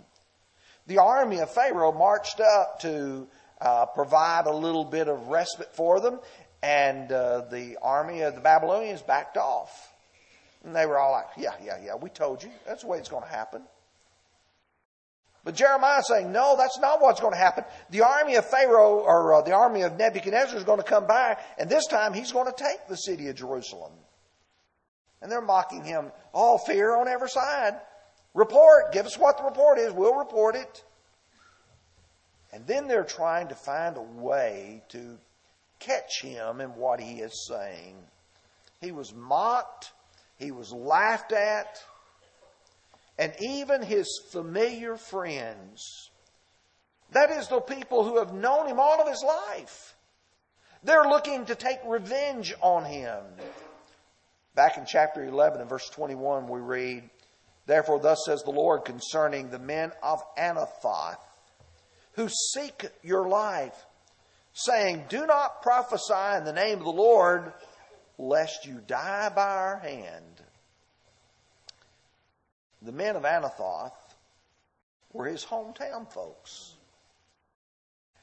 The 0.86 1.00
army 1.00 1.40
of 1.40 1.50
Pharaoh 1.50 1.92
marched 1.92 2.40
up 2.40 2.82
to 2.82 3.28
uh, 3.62 3.86
provide 3.88 4.46
a 4.46 4.54
little 4.54 4.86
bit 4.86 5.08
of 5.08 5.28
respite 5.30 5.74
for 5.74 6.00
them, 6.02 6.20
and 6.62 7.12
uh, 7.12 7.46
the 7.50 7.78
army 7.82 8.22
of 8.22 8.36
the 8.36 8.42
Babylonians 8.42 9.02
backed 9.02 9.38
off. 9.38 9.94
And 10.64 10.76
they 10.76 10.86
were 10.86 11.00
all 11.00 11.12
like, 11.12 11.28
Yeah, 11.38 11.54
yeah, 11.64 11.78
yeah, 11.84 11.96
we 11.96 12.10
told 12.10 12.44
you. 12.44 12.52
That's 12.66 12.82
the 12.82 12.88
way 12.88 13.00
it's 13.00 13.10
going 13.10 13.24
to 13.24 13.30
happen. 13.30 13.64
But 15.44 15.56
Jeremiah 15.56 16.00
is 16.00 16.08
saying, 16.08 16.32
No, 16.32 16.56
that's 16.58 16.80
not 16.80 17.02
what's 17.02 17.20
going 17.20 17.34
to 17.34 17.40
happen. 17.40 17.66
The 17.90 18.02
army 18.02 18.36
of 18.36 18.50
Pharaoh, 18.50 19.00
or 19.00 19.34
uh, 19.34 19.42
the 19.42 19.54
army 19.54 19.82
of 19.82 19.98
Nebuchadnezzar, 19.98 20.58
is 20.58 20.64
going 20.64 20.80
to 20.80 20.86
come 20.86 21.06
by, 21.06 21.38
and 21.58 21.70
this 21.70 21.86
time 21.88 22.14
he's 22.14 22.32
going 22.32 22.52
to 22.52 22.64
take 22.64 22.88
the 22.88 22.96
city 22.96 23.28
of 23.28 23.36
Jerusalem. 23.36 23.92
And 25.22 25.32
they're 25.32 25.42
mocking 25.42 25.84
him. 25.84 26.12
All 26.34 26.58
fear 26.58 26.96
on 26.96 27.08
every 27.08 27.30
side. 27.30 27.80
Report. 28.34 28.92
Give 28.92 29.06
us 29.06 29.18
what 29.18 29.38
the 29.38 29.44
report 29.44 29.80
is. 29.80 29.94
We'll 29.94 30.16
report 30.16 30.56
it. 30.56 30.84
And 32.52 32.68
then 32.68 32.88
they're 32.88 33.04
trying 33.04 33.48
to 33.48 33.56
find 33.56 33.98
a 33.98 34.02
way 34.02 34.84
to 34.90 35.18
catch 35.80 36.22
him 36.22 36.62
in 36.62 36.70
what 36.76 37.00
he 37.00 37.20
is 37.20 37.48
saying. 37.48 37.96
He 38.80 38.92
was 38.92 39.14
mocked. 39.14 39.92
He 40.38 40.52
was 40.52 40.72
laughed 40.72 41.32
at. 41.32 41.82
And 43.18 43.34
even 43.40 43.82
his 43.82 44.22
familiar 44.32 44.98
friends, 44.98 46.10
that 47.12 47.30
is, 47.30 47.48
the 47.48 47.60
people 47.60 48.04
who 48.04 48.18
have 48.18 48.34
known 48.34 48.68
him 48.68 48.80
all 48.80 49.00
of 49.00 49.08
his 49.08 49.24
life, 49.24 49.96
they're 50.84 51.08
looking 51.08 51.46
to 51.46 51.56
take 51.56 51.80
revenge 51.86 52.54
on 52.62 52.86
him. 52.86 53.24
Back 54.56 54.78
in 54.78 54.86
chapter 54.86 55.24
11 55.24 55.62
and 55.62 55.70
verse 55.70 55.90
21, 55.90 56.48
we 56.48 56.60
read, 56.60 57.10
Therefore, 57.66 58.00
thus 58.00 58.24
says 58.26 58.44
the 58.44 58.52
Lord 58.52 58.84
concerning 58.84 59.50
the 59.50 59.60
men 59.60 59.92
of 60.02 60.22
Anathoth, 60.38 61.18
who 62.14 62.28
seek 62.28 62.90
your 63.02 63.28
life, 63.28 63.86
saying, 64.54 65.06
Do 65.10 65.26
not 65.26 65.62
prophesy 65.62 66.38
in 66.38 66.44
the 66.44 66.54
name 66.54 66.80
of 66.80 66.84
the 66.84 66.92
Lord, 66.92 67.54
lest 68.18 68.66
you 68.66 68.82
die 68.86 69.30
by 69.30 69.50
our 69.50 69.80
hand. 69.80 70.43
The 72.84 72.92
men 72.92 73.16
of 73.16 73.24
Anathoth 73.24 73.92
were 75.12 75.26
his 75.26 75.46
hometown 75.46 76.12
folks. 76.12 76.74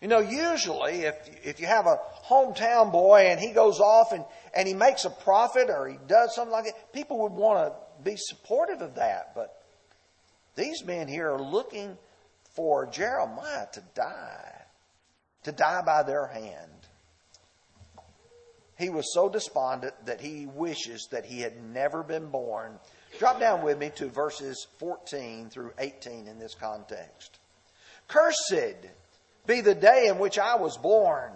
You 0.01 0.09
know, 0.09 0.21
usually 0.21 1.03
if, 1.03 1.15
if 1.45 1.61
you 1.61 1.67
have 1.67 1.87
a 1.87 1.99
hometown 2.25 2.91
boy 2.91 3.27
and 3.29 3.39
he 3.39 3.53
goes 3.53 3.81
off 3.81 4.13
and, 4.13 4.25
and 4.55 4.67
he 4.67 4.73
makes 4.73 5.05
a 5.05 5.11
profit 5.11 5.69
or 5.69 5.89
he 5.89 5.99
does 6.07 6.35
something 6.35 6.53
like 6.53 6.65
that, 6.65 6.93
people 6.93 7.21
would 7.23 7.33
want 7.33 7.69
to 7.73 8.03
be 8.03 8.17
supportive 8.17 8.81
of 8.81 8.95
that. 8.95 9.35
But 9.35 9.63
these 10.57 10.83
men 10.85 11.07
here 11.07 11.31
are 11.31 11.41
looking 11.41 11.99
for 12.55 12.87
Jeremiah 12.87 13.67
to 13.75 13.83
die, 13.95 14.63
to 15.45 15.53
die 15.53 15.83
by 15.83 16.03
their 16.03 16.27
hand. 16.27 16.71
He 18.79 18.89
was 18.89 19.13
so 19.13 19.29
despondent 19.29 20.07
that 20.07 20.23
he 20.23 20.47
wishes 20.47 21.09
that 21.11 21.27
he 21.27 21.41
had 21.41 21.63
never 21.63 22.03
been 22.03 22.31
born. 22.31 22.79
Drop 23.21 23.39
down 23.39 23.61
with 23.61 23.79
me 23.79 23.91
to 23.97 24.09
verses 24.09 24.67
14 24.79 25.51
through 25.51 25.73
18 25.79 26.27
in 26.27 26.39
this 26.39 26.55
context. 26.55 27.39
Cursed 28.09 28.87
be 29.47 29.61
the 29.61 29.75
day 29.75 30.07
in 30.07 30.19
which 30.19 30.39
I 30.39 30.55
was 30.57 30.79
born. 30.79 31.33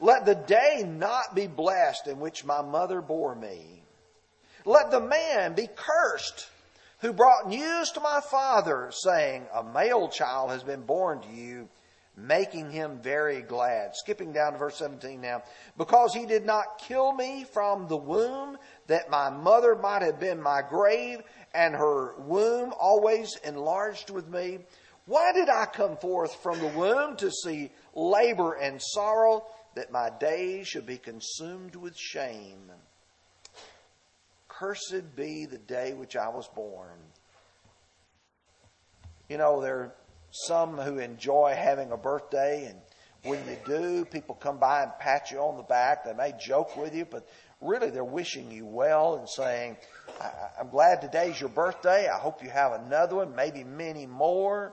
Let 0.00 0.26
the 0.26 0.34
day 0.34 0.82
not 0.84 1.32
be 1.32 1.46
blessed 1.46 2.08
in 2.08 2.18
which 2.18 2.44
my 2.44 2.60
mother 2.62 3.00
bore 3.00 3.36
me. 3.36 3.84
Let 4.64 4.90
the 4.90 5.00
man 5.00 5.54
be 5.54 5.68
cursed 5.68 6.48
who 6.98 7.12
brought 7.12 7.48
news 7.48 7.92
to 7.92 8.00
my 8.00 8.20
father, 8.28 8.90
saying, 8.90 9.46
A 9.54 9.62
male 9.62 10.08
child 10.08 10.50
has 10.50 10.64
been 10.64 10.82
born 10.82 11.20
to 11.20 11.28
you, 11.28 11.68
making 12.26 12.70
him 12.70 12.98
very 13.02 13.42
glad. 13.42 13.94
Skipping 13.94 14.32
down 14.32 14.52
to 14.52 14.58
verse 14.58 14.76
17 14.76 15.20
now. 15.20 15.42
Because 15.76 16.14
he 16.14 16.26
did 16.26 16.44
not 16.44 16.78
kill 16.78 17.12
me 17.12 17.44
from 17.44 17.88
the 17.88 17.96
womb, 17.96 18.58
that 18.86 19.10
my 19.10 19.30
mother 19.30 19.76
might 19.76 20.02
have 20.02 20.20
been 20.20 20.42
my 20.42 20.62
grave, 20.68 21.20
and 21.54 21.74
her 21.74 22.14
womb 22.20 22.72
always 22.78 23.36
enlarged 23.44 24.10
with 24.10 24.28
me. 24.28 24.58
Why 25.06 25.32
did 25.32 25.48
I 25.48 25.66
come 25.66 25.96
forth 25.96 26.34
from 26.42 26.58
the 26.60 26.68
womb 26.68 27.16
to 27.16 27.30
see 27.30 27.72
labor 27.94 28.54
and 28.54 28.80
sorrow, 28.80 29.44
that 29.74 29.92
my 29.92 30.10
days 30.20 30.68
should 30.68 30.86
be 30.86 30.98
consumed 30.98 31.74
with 31.76 31.96
shame? 31.96 32.70
Cursed 34.48 35.16
be 35.16 35.46
the 35.46 35.58
day 35.58 35.94
which 35.94 36.16
I 36.16 36.28
was 36.28 36.46
born. 36.48 36.98
You 39.28 39.38
know, 39.38 39.60
there 39.60 39.94
some 40.30 40.76
who 40.76 40.98
enjoy 40.98 41.54
having 41.56 41.92
a 41.92 41.96
birthday, 41.96 42.66
and 42.66 42.78
when 43.22 43.46
you 43.46 43.56
do, 43.66 44.04
people 44.04 44.34
come 44.34 44.58
by 44.58 44.82
and 44.82 44.92
pat 44.98 45.30
you 45.30 45.38
on 45.38 45.56
the 45.56 45.62
back. 45.62 46.04
They 46.04 46.14
may 46.14 46.32
joke 46.40 46.76
with 46.76 46.94
you, 46.94 47.04
but 47.04 47.28
really 47.60 47.90
they're 47.90 48.04
wishing 48.04 48.50
you 48.50 48.64
well 48.64 49.16
and 49.16 49.28
saying, 49.28 49.76
I'm 50.58 50.70
glad 50.70 51.00
today's 51.00 51.38
your 51.38 51.50
birthday. 51.50 52.08
I 52.08 52.18
hope 52.18 52.42
you 52.42 52.50
have 52.50 52.72
another 52.72 53.16
one, 53.16 53.34
maybe 53.34 53.64
many 53.64 54.06
more. 54.06 54.72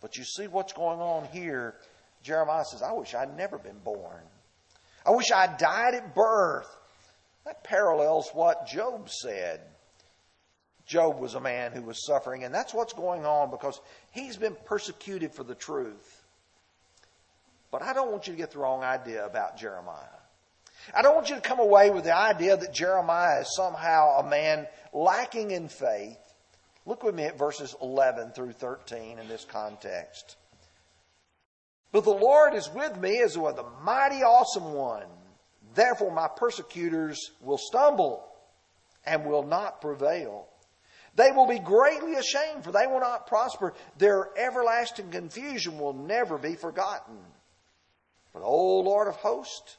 But 0.00 0.16
you 0.16 0.24
see 0.24 0.46
what's 0.46 0.72
going 0.72 1.00
on 1.00 1.26
here. 1.32 1.74
Jeremiah 2.22 2.64
says, 2.64 2.82
I 2.82 2.92
wish 2.92 3.14
I'd 3.14 3.36
never 3.36 3.58
been 3.58 3.78
born. 3.78 4.22
I 5.06 5.10
wish 5.10 5.30
I'd 5.30 5.58
died 5.58 5.94
at 5.94 6.14
birth. 6.14 6.68
That 7.44 7.62
parallels 7.64 8.30
what 8.32 8.66
Job 8.66 9.10
said. 9.10 9.60
Job 10.86 11.18
was 11.18 11.34
a 11.34 11.40
man 11.40 11.72
who 11.72 11.82
was 11.82 12.04
suffering, 12.06 12.44
and 12.44 12.54
that's 12.54 12.74
what's 12.74 12.92
going 12.92 13.24
on 13.24 13.50
because 13.50 13.80
he's 14.12 14.36
been 14.36 14.56
persecuted 14.66 15.32
for 15.32 15.44
the 15.44 15.54
truth. 15.54 16.22
But 17.70 17.82
I 17.82 17.92
don't 17.92 18.10
want 18.10 18.26
you 18.26 18.34
to 18.34 18.38
get 18.38 18.50
the 18.50 18.58
wrong 18.58 18.82
idea 18.84 19.24
about 19.24 19.56
Jeremiah. 19.56 20.04
I 20.94 21.02
don't 21.02 21.14
want 21.14 21.30
you 21.30 21.36
to 21.36 21.40
come 21.40 21.60
away 21.60 21.90
with 21.90 22.04
the 22.04 22.14
idea 22.14 22.56
that 22.56 22.74
Jeremiah 22.74 23.40
is 23.40 23.56
somehow 23.56 24.18
a 24.18 24.28
man 24.28 24.66
lacking 24.92 25.50
in 25.50 25.68
faith 25.68 26.18
Look 26.86 27.02
with 27.02 27.14
me 27.14 27.24
at 27.24 27.38
verses 27.38 27.74
11 27.80 28.32
through 28.32 28.52
13 28.52 29.18
in 29.18 29.28
this 29.28 29.44
context. 29.44 30.36
But 31.92 32.04
the 32.04 32.10
Lord 32.10 32.54
is 32.54 32.68
with 32.74 32.98
me 32.98 33.20
as 33.22 33.38
with 33.38 33.58
a 33.58 33.70
mighty 33.82 34.22
awesome 34.22 34.74
one. 34.74 35.06
Therefore, 35.74 36.12
my 36.12 36.28
persecutors 36.36 37.30
will 37.40 37.58
stumble 37.58 38.26
and 39.06 39.24
will 39.24 39.44
not 39.44 39.80
prevail. 39.80 40.46
They 41.16 41.30
will 41.30 41.46
be 41.46 41.60
greatly 41.60 42.14
ashamed, 42.14 42.64
for 42.64 42.72
they 42.72 42.86
will 42.86 43.00
not 43.00 43.26
prosper. 43.26 43.74
Their 43.98 44.30
everlasting 44.36 45.10
confusion 45.10 45.78
will 45.78 45.92
never 45.92 46.38
be 46.38 46.56
forgotten. 46.56 47.18
But, 48.32 48.42
O 48.42 48.80
Lord 48.80 49.06
of 49.06 49.16
hosts, 49.16 49.76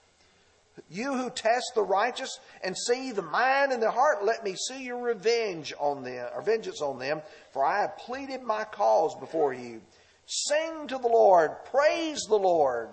you 0.90 1.14
who 1.14 1.30
test 1.30 1.72
the 1.74 1.84
righteous 1.84 2.40
and 2.64 2.78
see 2.78 3.12
the 3.12 3.22
mind 3.22 3.72
and 3.72 3.82
the 3.82 3.92
heart, 3.92 4.24
let 4.24 4.44
me 4.44 4.56
see 4.56 4.84
your 4.84 5.00
revenge 5.00 5.74
on 5.80 6.04
them, 6.04 6.30
or 6.34 6.42
vengeance 6.42 6.82
on 6.82 7.00
them, 7.00 7.22
for 7.52 7.66
I 7.66 7.82
have 7.82 7.98
pleaded 7.98 8.42
my 8.42 8.64
cause 8.64 9.16
before 9.16 9.54
you. 9.54 9.82
Sing 10.26 10.88
to 10.88 10.98
the 10.98 11.08
Lord, 11.08 11.52
praise 11.66 12.22
the 12.28 12.40
Lord, 12.40 12.90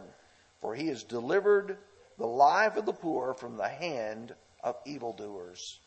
for 0.60 0.74
he 0.74 0.88
has 0.88 1.02
delivered 1.02 1.78
the 2.18 2.26
life 2.26 2.76
of 2.76 2.86
the 2.86 2.92
poor 2.92 3.34
from 3.34 3.56
the 3.56 3.68
hand 3.68 4.34
of 4.62 4.76
evildoers. 4.84 5.80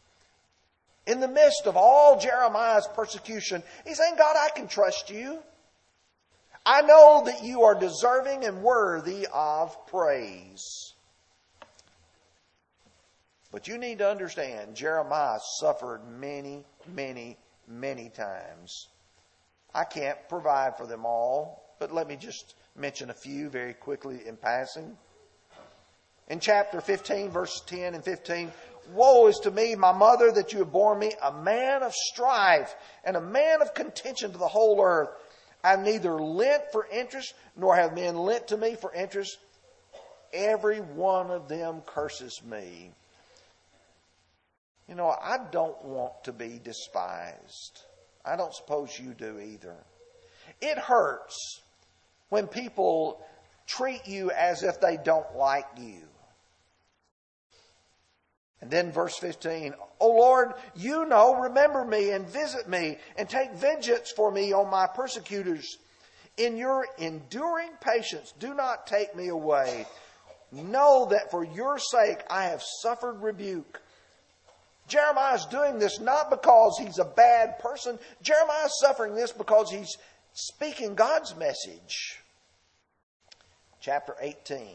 In 1.07 1.19
the 1.19 1.27
midst 1.27 1.63
of 1.65 1.77
all 1.77 2.19
Jeremiah's 2.19 2.87
persecution, 2.95 3.61
he's 3.85 3.97
saying, 3.97 4.15
God, 4.17 4.35
I 4.39 4.49
can 4.55 4.67
trust 4.67 5.09
you. 5.09 5.39
I 6.65 6.81
know 6.81 7.23
that 7.25 7.43
you 7.43 7.63
are 7.63 7.75
deserving 7.79 8.43
and 8.43 8.63
worthy 8.63 9.27
of 9.31 9.87
praise. 9.87 10.93
But 13.51 13.67
you 13.67 13.77
need 13.77 13.99
to 13.99 14.09
understand, 14.09 14.75
Jeremiah 14.75 15.39
suffered 15.59 16.01
many, 16.09 16.65
many, 16.93 17.37
many 17.67 18.09
times. 18.09 18.87
I 19.73 19.83
can't 19.83 20.17
provide 20.27 20.75
for 20.75 20.87
them 20.87 21.05
all, 21.05 21.75
but 21.79 21.93
let 21.93 22.07
me 22.07 22.15
just 22.15 22.55
mention 22.75 23.09
a 23.09 23.13
few 23.13 23.49
very 23.49 23.73
quickly 23.73 24.21
in 24.25 24.37
passing. 24.37 24.97
In 26.27 26.39
chapter 26.39 26.81
15, 26.81 27.29
verses 27.29 27.61
10 27.67 27.93
and 27.93 28.03
15, 28.03 28.51
Woe 28.93 29.27
is 29.27 29.39
to 29.43 29.51
me, 29.51 29.75
my 29.75 29.91
mother, 29.91 30.31
that 30.31 30.53
you 30.53 30.59
have 30.59 30.71
borne 30.71 30.99
me, 30.99 31.13
a 31.21 31.31
man 31.31 31.83
of 31.83 31.93
strife 31.93 32.75
and 33.03 33.15
a 33.15 33.21
man 33.21 33.61
of 33.61 33.73
contention 33.73 34.31
to 34.31 34.37
the 34.37 34.47
whole 34.47 34.81
earth. 34.81 35.09
I 35.63 35.75
neither 35.77 36.19
lent 36.19 36.63
for 36.71 36.87
interest, 36.91 37.33
nor 37.55 37.75
have 37.75 37.95
men 37.95 38.15
lent 38.15 38.49
to 38.49 38.57
me 38.57 38.75
for 38.75 38.93
interest. 38.93 39.37
Every 40.31 40.79
one 40.79 41.31
of 41.31 41.47
them 41.47 41.81
curses 41.85 42.41
me. 42.43 42.91
You 44.87 44.95
know, 44.95 45.09
I 45.09 45.37
don't 45.51 45.83
want 45.83 46.23
to 46.25 46.33
be 46.33 46.59
despised. 46.63 47.81
I 48.23 48.35
don't 48.35 48.53
suppose 48.53 48.99
you 48.99 49.13
do 49.13 49.39
either. 49.39 49.75
It 50.61 50.77
hurts 50.77 51.61
when 52.29 52.47
people 52.47 53.25
treat 53.65 54.07
you 54.07 54.31
as 54.31 54.63
if 54.63 54.79
they 54.79 54.97
don't 54.97 55.35
like 55.35 55.65
you. 55.77 56.04
And 58.61 58.71
then 58.71 58.91
verse 58.91 59.17
15, 59.17 59.73
O 59.99 60.09
Lord, 60.09 60.53
you 60.75 61.05
know, 61.05 61.41
remember 61.41 61.85
me 61.85 62.11
and 62.11 62.27
visit 62.27 62.67
me 62.67 62.97
and 63.17 63.29
take 63.29 63.53
vengeance 63.53 64.11
for 64.15 64.31
me 64.31 64.53
on 64.53 64.69
my 64.69 64.87
persecutors. 64.87 65.77
In 66.37 66.57
your 66.57 66.87
enduring 66.97 67.71
patience, 67.81 68.33
do 68.39 68.53
not 68.53 68.87
take 68.87 69.15
me 69.15 69.29
away. 69.29 69.85
Know 70.51 71.07
that 71.11 71.31
for 71.31 71.43
your 71.43 71.79
sake 71.79 72.19
I 72.29 72.45
have 72.45 72.61
suffered 72.81 73.21
rebuke. 73.21 73.81
Jeremiah 74.87 75.35
is 75.35 75.45
doing 75.45 75.79
this 75.79 75.99
not 75.99 76.29
because 76.29 76.77
he's 76.77 76.99
a 76.99 77.05
bad 77.05 77.59
person. 77.59 77.97
Jeremiah 78.21 78.65
is 78.65 78.79
suffering 78.79 79.15
this 79.15 79.31
because 79.31 79.71
he's 79.71 79.97
speaking 80.33 80.95
God's 80.95 81.35
message. 81.35 82.19
Chapter 83.79 84.15
18, 84.19 84.67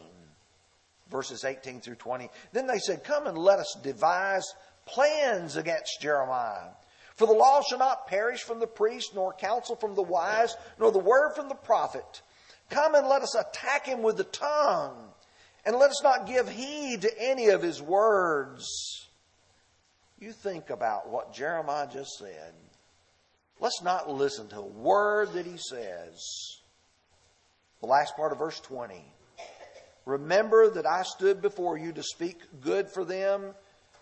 verses 1.11 1.43
18 1.43 1.81
through 1.81 1.95
20. 1.95 2.29
Then 2.53 2.65
they 2.65 2.79
said, 2.79 3.03
Come 3.03 3.27
and 3.27 3.37
let 3.37 3.59
us 3.59 3.77
devise 3.83 4.45
plans 4.85 5.57
against 5.57 6.01
Jeremiah. 6.01 6.69
For 7.15 7.27
the 7.27 7.33
law 7.33 7.61
shall 7.61 7.77
not 7.77 8.07
perish 8.07 8.41
from 8.41 8.59
the 8.59 8.67
priest, 8.67 9.13
nor 9.13 9.33
counsel 9.33 9.75
from 9.75 9.93
the 9.93 10.01
wise, 10.01 10.55
nor 10.79 10.91
the 10.91 10.99
word 10.99 11.33
from 11.35 11.49
the 11.49 11.55
prophet. 11.55 12.21
Come 12.69 12.95
and 12.95 13.07
let 13.07 13.21
us 13.21 13.35
attack 13.35 13.85
him 13.85 14.01
with 14.01 14.17
the 14.17 14.23
tongue, 14.23 15.09
and 15.65 15.75
let 15.75 15.91
us 15.91 16.01
not 16.01 16.25
give 16.25 16.49
heed 16.49 17.01
to 17.01 17.21
any 17.21 17.49
of 17.49 17.61
his 17.61 17.81
words. 17.81 18.65
You 20.19 20.31
think 20.31 20.69
about 20.69 21.09
what 21.09 21.33
Jeremiah 21.33 21.87
just 21.91 22.17
said. 22.17 22.53
Let's 23.59 23.81
not 23.83 24.09
listen 24.09 24.47
to 24.49 24.57
a 24.57 24.65
word 24.65 25.33
that 25.33 25.45
he 25.45 25.57
says. 25.57 26.61
The 27.81 27.87
last 27.87 28.15
part 28.15 28.31
of 28.31 28.39
verse 28.39 28.59
20. 28.61 29.03
Remember 30.05 30.69
that 30.71 30.85
I 30.85 31.03
stood 31.03 31.41
before 31.41 31.77
you 31.77 31.93
to 31.93 32.03
speak 32.03 32.37
good 32.59 32.89
for 32.89 33.05
them, 33.05 33.53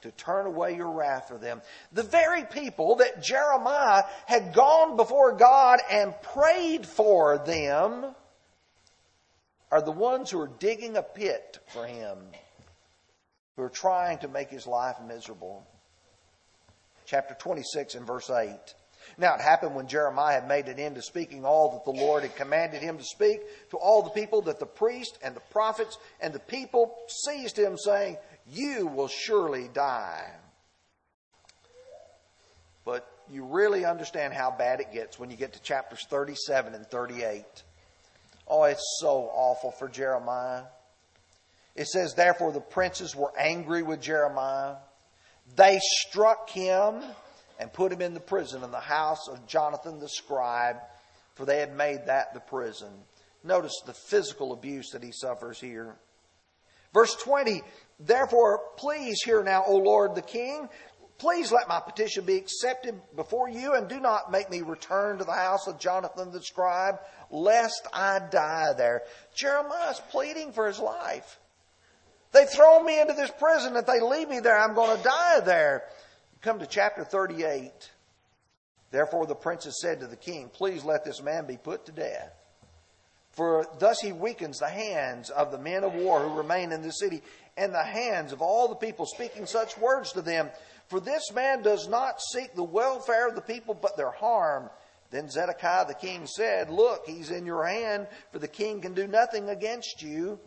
to 0.01 0.11
turn 0.11 0.45
away 0.45 0.75
your 0.75 0.91
wrath 0.91 1.27
for 1.27 1.37
them. 1.37 1.61
The 1.91 2.03
very 2.03 2.45
people 2.45 2.95
that 2.97 3.21
Jeremiah 3.21 4.03
had 4.25 4.53
gone 4.53 4.95
before 4.95 5.33
God 5.33 5.79
and 5.91 6.13
prayed 6.21 6.85
for 6.85 7.37
them 7.39 8.15
are 9.71 9.81
the 9.81 9.91
ones 9.91 10.31
who 10.31 10.39
are 10.39 10.51
digging 10.59 10.95
a 10.95 11.03
pit 11.03 11.59
for 11.67 11.85
him, 11.85 12.17
who 13.55 13.63
are 13.63 13.69
trying 13.69 14.19
to 14.19 14.27
make 14.27 14.49
his 14.49 14.65
life 14.65 14.95
miserable. 15.05 15.67
chapter 17.05 17.33
26 17.33 17.95
and 17.95 18.07
verse 18.07 18.29
8. 18.29 18.57
Now 19.17 19.35
it 19.35 19.41
happened 19.41 19.75
when 19.75 19.87
Jeremiah 19.87 20.39
had 20.39 20.47
made 20.47 20.67
an 20.67 20.79
end 20.79 20.97
of 20.97 21.03
speaking 21.03 21.45
all 21.45 21.71
that 21.71 21.85
the 21.85 21.99
Lord 21.99 22.23
had 22.23 22.35
commanded 22.35 22.81
him 22.81 22.97
to 22.97 23.03
speak 23.03 23.41
to 23.71 23.77
all 23.77 24.03
the 24.03 24.09
people 24.09 24.41
that 24.43 24.59
the 24.59 24.65
priest 24.65 25.17
and 25.21 25.35
the 25.35 25.41
prophets 25.51 25.97
and 26.21 26.33
the 26.33 26.39
people 26.39 26.95
seized 27.07 27.57
him, 27.57 27.77
saying, 27.77 28.17
You 28.47 28.87
will 28.87 29.07
surely 29.07 29.69
die. 29.73 30.31
But 32.85 33.09
you 33.29 33.43
really 33.45 33.85
understand 33.85 34.33
how 34.33 34.51
bad 34.51 34.79
it 34.79 34.91
gets 34.91 35.19
when 35.19 35.29
you 35.29 35.37
get 35.37 35.53
to 35.53 35.61
chapters 35.61 36.05
37 36.09 36.73
and 36.73 36.85
38. 36.87 37.45
Oh, 38.47 38.63
it's 38.63 38.97
so 38.99 39.29
awful 39.33 39.71
for 39.71 39.87
Jeremiah. 39.87 40.63
It 41.75 41.87
says, 41.87 42.15
Therefore 42.15 42.51
the 42.51 42.59
princes 42.59 43.15
were 43.15 43.31
angry 43.37 43.83
with 43.83 44.01
Jeremiah. 44.01 44.75
They 45.55 45.79
struck 45.81 46.49
him 46.49 47.03
and 47.59 47.71
put 47.71 47.91
him 47.91 48.01
in 48.01 48.13
the 48.13 48.19
prison 48.19 48.63
in 48.63 48.71
the 48.71 48.79
house 48.79 49.27
of 49.27 49.45
Jonathan 49.45 49.99
the 49.99 50.09
scribe, 50.09 50.77
for 51.35 51.45
they 51.45 51.59
had 51.59 51.75
made 51.75 52.05
that 52.05 52.33
the 52.33 52.39
prison. 52.39 52.91
Notice 53.43 53.81
the 53.85 53.93
physical 53.93 54.53
abuse 54.53 54.89
that 54.91 55.03
he 55.03 55.11
suffers 55.11 55.59
here. 55.59 55.95
Verse 56.93 57.15
20, 57.15 57.61
Therefore, 57.99 58.61
please 58.77 59.21
hear 59.23 59.43
now, 59.43 59.63
O 59.67 59.75
Lord 59.75 60.15
the 60.15 60.21
King, 60.21 60.67
Please 61.19 61.51
let 61.51 61.67
my 61.67 61.81
petition 61.81 62.23
be 62.23 62.37
accepted 62.37 62.95
before 63.13 63.49
you, 63.49 63.73
and 63.73 63.89
do 63.89 63.99
not 63.99 64.31
make 64.31 64.49
me 64.49 64.61
return 64.61 65.17
to 65.17 65.25
the 65.25 65.33
house 65.33 65.67
of 65.67 65.77
Jonathan 65.77 66.31
the 66.31 66.41
scribe, 66.41 66.95
lest 67.29 67.85
I 67.93 68.19
die 68.31 68.71
there. 68.77 69.03
Jeremiah 69.35 69.91
is 69.91 70.01
pleading 70.11 70.53
for 70.53 70.65
his 70.65 70.79
life. 70.79 71.37
They 72.31 72.45
throw 72.45 72.81
me 72.81 73.01
into 73.01 73.13
this 73.13 73.31
prison. 73.37 73.75
If 73.75 73.85
they 73.85 73.99
leave 73.99 74.29
me 74.29 74.39
there, 74.39 74.57
I'm 74.57 74.75
going 74.75 74.95
to 74.95 75.03
die 75.03 75.41
there. 75.41 75.83
Come 76.41 76.59
to 76.59 76.67
chapter 76.67 77.03
38. 77.03 77.91
Therefore 78.91 79.25
the 79.27 79.35
princess 79.35 79.81
said 79.81 79.99
to 79.99 80.07
the 80.07 80.15
king, 80.15 80.49
Please 80.49 80.85
let 80.85 81.03
this 81.03 81.21
man 81.21 81.45
be 81.45 81.57
put 81.57 81.85
to 81.85 81.91
death. 81.91 82.33
For 83.31 83.67
thus 83.77 83.99
he 83.99 84.11
weakens 84.11 84.59
the 84.59 84.69
hands 84.69 85.29
of 85.29 85.51
the 85.51 85.57
men 85.57 85.83
of 85.83 85.93
war 85.93 86.21
who 86.21 86.37
remain 86.37 86.71
in 86.71 86.81
the 86.81 86.91
city, 86.91 87.21
and 87.57 87.73
the 87.73 87.83
hands 87.83 88.31
of 88.31 88.41
all 88.41 88.69
the 88.69 88.75
people, 88.75 89.05
speaking 89.05 89.45
such 89.45 89.77
words 89.77 90.13
to 90.13 90.21
them. 90.21 90.49
For 90.87 90.99
this 90.99 91.31
man 91.33 91.61
does 91.61 91.87
not 91.87 92.21
seek 92.21 92.55
the 92.55 92.63
welfare 92.63 93.27
of 93.27 93.35
the 93.35 93.41
people, 93.41 93.73
but 93.73 93.97
their 93.97 94.11
harm. 94.11 94.69
Then 95.11 95.29
Zedekiah 95.29 95.87
the 95.87 95.93
king 95.93 96.25
said, 96.25 96.69
Look, 96.69 97.05
he's 97.05 97.31
in 97.31 97.45
your 97.45 97.65
hand, 97.65 98.07
for 98.31 98.39
the 98.39 98.47
king 98.47 98.81
can 98.81 98.93
do 98.93 99.07
nothing 99.07 99.49
against 99.49 100.01
you. 100.01 100.39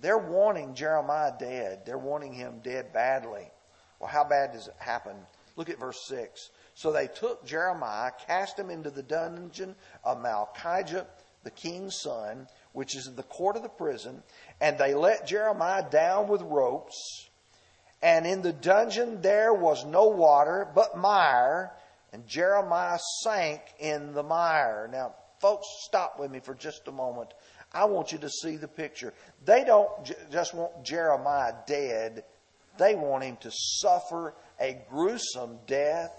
They're 0.00 0.18
wanting 0.18 0.74
Jeremiah 0.74 1.32
dead. 1.38 1.82
They're 1.84 1.98
wanting 1.98 2.32
him 2.32 2.60
dead 2.62 2.92
badly. 2.92 3.50
Well, 3.98 4.10
how 4.10 4.24
bad 4.24 4.52
does 4.52 4.68
it 4.68 4.74
happen? 4.78 5.16
Look 5.56 5.70
at 5.70 5.78
verse 5.78 6.06
6. 6.08 6.50
So 6.74 6.92
they 6.92 7.06
took 7.06 7.46
Jeremiah, 7.46 8.10
cast 8.26 8.58
him 8.58 8.70
into 8.70 8.90
the 8.90 9.02
dungeon 9.02 9.76
of 10.02 10.18
Malchijah, 10.18 11.06
the 11.44 11.50
king's 11.50 12.00
son, 12.00 12.48
which 12.72 12.96
is 12.96 13.06
in 13.06 13.16
the 13.16 13.22
court 13.22 13.56
of 13.56 13.62
the 13.62 13.68
prison, 13.68 14.22
and 14.60 14.76
they 14.76 14.94
let 14.94 15.26
Jeremiah 15.26 15.88
down 15.88 16.28
with 16.28 16.42
ropes 16.42 17.28
and 18.04 18.26
in 18.26 18.42
the 18.42 18.52
dungeon 18.52 19.22
there 19.22 19.54
was 19.54 19.86
no 19.86 20.08
water, 20.08 20.68
but 20.74 20.94
mire, 20.94 21.72
and 22.12 22.26
Jeremiah 22.26 22.98
sank 23.22 23.62
in 23.78 24.12
the 24.12 24.22
mire. 24.22 24.90
Now, 24.92 25.14
folks, 25.40 25.66
stop 25.86 26.20
with 26.20 26.30
me 26.30 26.38
for 26.38 26.54
just 26.54 26.86
a 26.86 26.92
moment. 26.92 27.32
I 27.72 27.86
want 27.86 28.12
you 28.12 28.18
to 28.18 28.28
see 28.28 28.58
the 28.58 28.68
picture. 28.68 29.14
They 29.46 29.64
don't 29.64 29.88
j- 30.04 30.16
just 30.30 30.52
want 30.52 30.84
Jeremiah 30.84 31.54
dead, 31.66 32.24
they 32.78 32.94
want 32.94 33.24
him 33.24 33.36
to 33.42 33.50
suffer 33.52 34.34
a 34.60 34.78
gruesome 34.90 35.58
death 35.66 36.12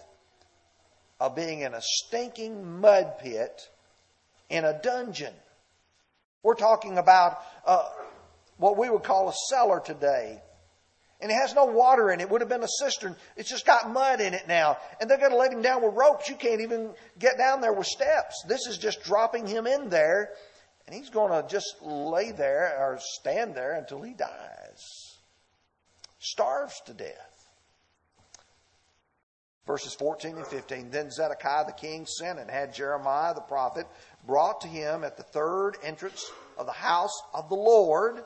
of 1.19 1.35
being 1.35 1.61
in 1.61 1.73
a 1.73 1.81
stinking 1.81 2.79
mud 2.79 3.19
pit 3.19 3.61
in 4.49 4.65
a 4.65 4.79
dungeon. 4.81 5.33
We're 6.43 6.55
talking 6.55 6.97
about 6.97 7.39
uh, 7.65 7.87
what 8.57 8.77
we 8.77 8.89
would 8.89 9.03
call 9.03 9.29
a 9.29 9.33
cellar 9.49 9.79
today 9.79 10.41
and 11.21 11.31
it 11.31 11.35
has 11.35 11.55
no 11.55 11.65
water 11.65 12.11
in 12.11 12.19
it. 12.19 12.23
It 12.23 12.29
would 12.29 12.41
have 12.41 12.49
been 12.49 12.63
a 12.63 12.67
cistern. 12.67 13.15
It's 13.37 13.49
just 13.49 13.65
got 13.65 13.89
mud 13.89 14.19
in 14.19 14.33
it 14.33 14.47
now. 14.47 14.77
And 14.99 15.09
they're 15.09 15.17
going 15.17 15.31
to 15.31 15.37
let 15.37 15.51
him 15.51 15.61
down 15.61 15.81
with 15.81 15.93
ropes. 15.95 16.29
You 16.29 16.35
can't 16.35 16.61
even 16.61 16.91
get 17.17 17.37
down 17.37 17.61
there 17.61 17.73
with 17.73 17.87
steps. 17.87 18.43
This 18.47 18.67
is 18.67 18.77
just 18.77 19.03
dropping 19.03 19.47
him 19.47 19.65
in 19.65 19.89
there. 19.89 20.31
And 20.85 20.95
he's 20.95 21.09
going 21.09 21.31
to 21.31 21.47
just 21.49 21.77
lay 21.81 22.31
there 22.31 22.77
or 22.77 22.99
stand 22.99 23.55
there 23.55 23.73
until 23.73 24.01
he 24.01 24.13
dies. 24.13 25.14
Starves 26.25 26.81
to 26.85 26.93
death. 26.93 27.47
Verses 29.67 29.95
14 29.95 30.37
and 30.37 30.47
15. 30.47 30.91
Then 30.91 31.09
Zedekiah 31.09 31.65
the 31.65 31.71
king 31.71 32.05
sent 32.05 32.39
and 32.39 32.49
had 32.49 32.73
Jeremiah 32.73 33.33
the 33.33 33.41
prophet 33.41 33.87
brought 34.25 34.61
to 34.61 34.67
him 34.67 35.03
at 35.03 35.17
the 35.17 35.23
third 35.23 35.77
entrance 35.83 36.31
of 36.57 36.65
the 36.67 36.71
house 36.71 37.21
of 37.33 37.49
the 37.49 37.55
Lord 37.55 38.23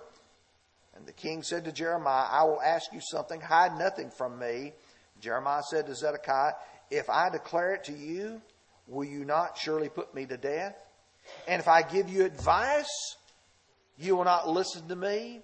and 1.00 1.08
the 1.08 1.14
king 1.14 1.44
said 1.44 1.64
to 1.64 1.72
Jeremiah, 1.72 2.28
I 2.30 2.44
will 2.44 2.62
ask 2.62 2.92
you 2.92 3.00
something, 3.00 3.40
hide 3.40 3.80
nothing 3.80 4.12
from 4.12 4.38
me. 4.38 4.74
Jeremiah 5.22 5.64
said 5.64 5.86
to 5.86 5.96
Zedekiah, 5.96 6.54
If 6.92 7.10
I 7.10 7.30
declare 7.30 7.76
it 7.76 7.86
to 7.86 7.94
you, 7.94 8.42
will 8.86 9.06
you 9.06 9.24
not 9.24 9.58
surely 9.58 9.88
put 9.88 10.14
me 10.14 10.26
to 10.26 10.36
death? 10.36 10.76
And 11.48 11.62
if 11.62 11.70
I 11.70 11.84
give 11.84 12.10
you 12.10 12.26
advice, 12.26 13.16
you 13.98 14.18
will 14.18 14.26
not 14.26 14.50
listen 14.50 14.90
to 14.90 14.96
me? 14.96 15.40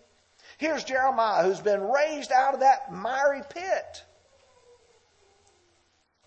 Here's 0.58 0.84
Jeremiah 0.84 1.44
who's 1.44 1.60
been 1.60 1.82
raised 1.82 2.32
out 2.32 2.54
of 2.54 2.62
that 2.62 2.92
miry 2.92 3.42
pit. 3.50 4.04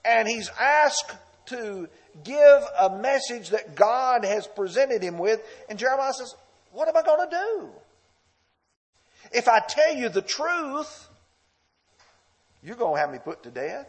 And 0.05 0.29
he's 0.29 0.51
asked 0.61 1.17
to 1.47 1.89
give 2.25 2.63
a 2.79 2.99
message 2.99 3.51
that 3.51 3.75
God 3.75 4.25
has 4.25 4.47
presented 4.47 5.03
him 5.03 5.19
with. 5.19 5.41
And 5.69 5.79
Jeremiah 5.79 6.13
says, 6.13 6.35
What 6.73 6.89
am 6.89 6.97
I 6.97 7.03
going 7.03 7.29
to 7.29 7.37
do? 7.37 7.69
If 9.33 9.49
I 9.49 9.61
tell 9.61 9.95
you 9.95 10.09
the 10.09 10.23
truth, 10.23 11.09
you're 12.63 12.77
going 12.77 12.97
to 12.97 13.01
have 13.01 13.11
me 13.11 13.19
put 13.23 13.43
to 13.45 13.51
death. 13.51 13.89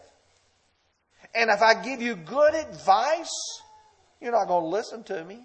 And 1.36 1.50
if 1.50 1.62
I 1.62 1.82
give 1.82 2.02
you 2.02 2.16
good 2.16 2.56
advice, 2.56 3.32
you're 4.22 4.32
not 4.32 4.48
going 4.48 4.64
to 4.64 4.70
listen 4.70 5.04
to 5.04 5.24
me. 5.24 5.40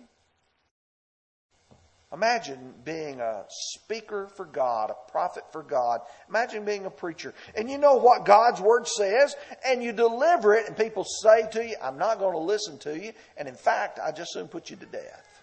Imagine 2.14 2.72
being 2.84 3.20
a 3.20 3.44
speaker 3.48 4.28
for 4.36 4.44
God, 4.44 4.90
a 4.90 5.10
prophet 5.10 5.42
for 5.50 5.64
God. 5.64 6.00
Imagine 6.28 6.64
being 6.64 6.86
a 6.86 6.90
preacher. 6.90 7.34
And 7.56 7.68
you 7.68 7.76
know 7.76 7.96
what 7.96 8.24
God's 8.24 8.60
word 8.60 8.86
says, 8.86 9.34
and 9.66 9.82
you 9.82 9.92
deliver 9.92 10.54
it, 10.54 10.68
and 10.68 10.76
people 10.76 11.04
say 11.04 11.48
to 11.50 11.66
you, 11.66 11.74
I'm 11.82 11.98
not 11.98 12.20
going 12.20 12.34
to 12.34 12.38
listen 12.38 12.78
to 12.78 12.96
you. 12.96 13.12
And 13.36 13.48
in 13.48 13.56
fact, 13.56 13.98
I 13.98 14.12
just 14.12 14.32
soon 14.32 14.46
put 14.46 14.70
you 14.70 14.76
to 14.76 14.86
death. 14.86 15.42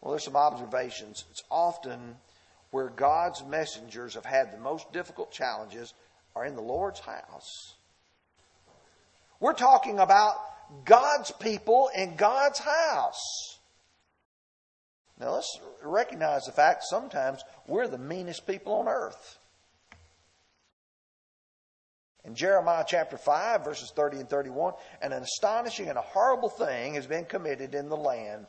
Well, 0.00 0.10
there's 0.10 0.24
some 0.24 0.36
observations. 0.36 1.24
It's 1.30 1.44
often 1.48 2.16
where 2.72 2.88
God's 2.88 3.44
messengers 3.44 4.14
have 4.14 4.26
had 4.26 4.52
the 4.52 4.58
most 4.58 4.92
difficult 4.92 5.30
challenges 5.30 5.94
are 6.34 6.44
in 6.44 6.56
the 6.56 6.60
Lord's 6.60 6.98
house. 6.98 7.74
We're 9.38 9.52
talking 9.52 10.00
about 10.00 10.34
God's 10.84 11.30
people 11.30 11.88
in 11.94 12.16
God's 12.16 12.58
house. 12.58 13.53
Now 15.20 15.34
let's 15.34 15.58
recognize 15.82 16.44
the 16.44 16.52
fact 16.52 16.84
sometimes 16.84 17.42
we're 17.66 17.88
the 17.88 17.98
meanest 17.98 18.46
people 18.46 18.74
on 18.74 18.88
earth. 18.88 19.38
In 22.24 22.34
Jeremiah 22.34 22.84
chapter 22.86 23.18
5, 23.18 23.64
verses 23.64 23.92
30 23.94 24.20
and 24.20 24.28
31, 24.28 24.72
an 25.02 25.12
astonishing 25.12 25.88
and 25.88 25.98
a 25.98 26.02
horrible 26.02 26.48
thing 26.48 26.94
has 26.94 27.06
been 27.06 27.26
committed 27.26 27.74
in 27.74 27.88
the 27.88 27.96
land 27.96 28.46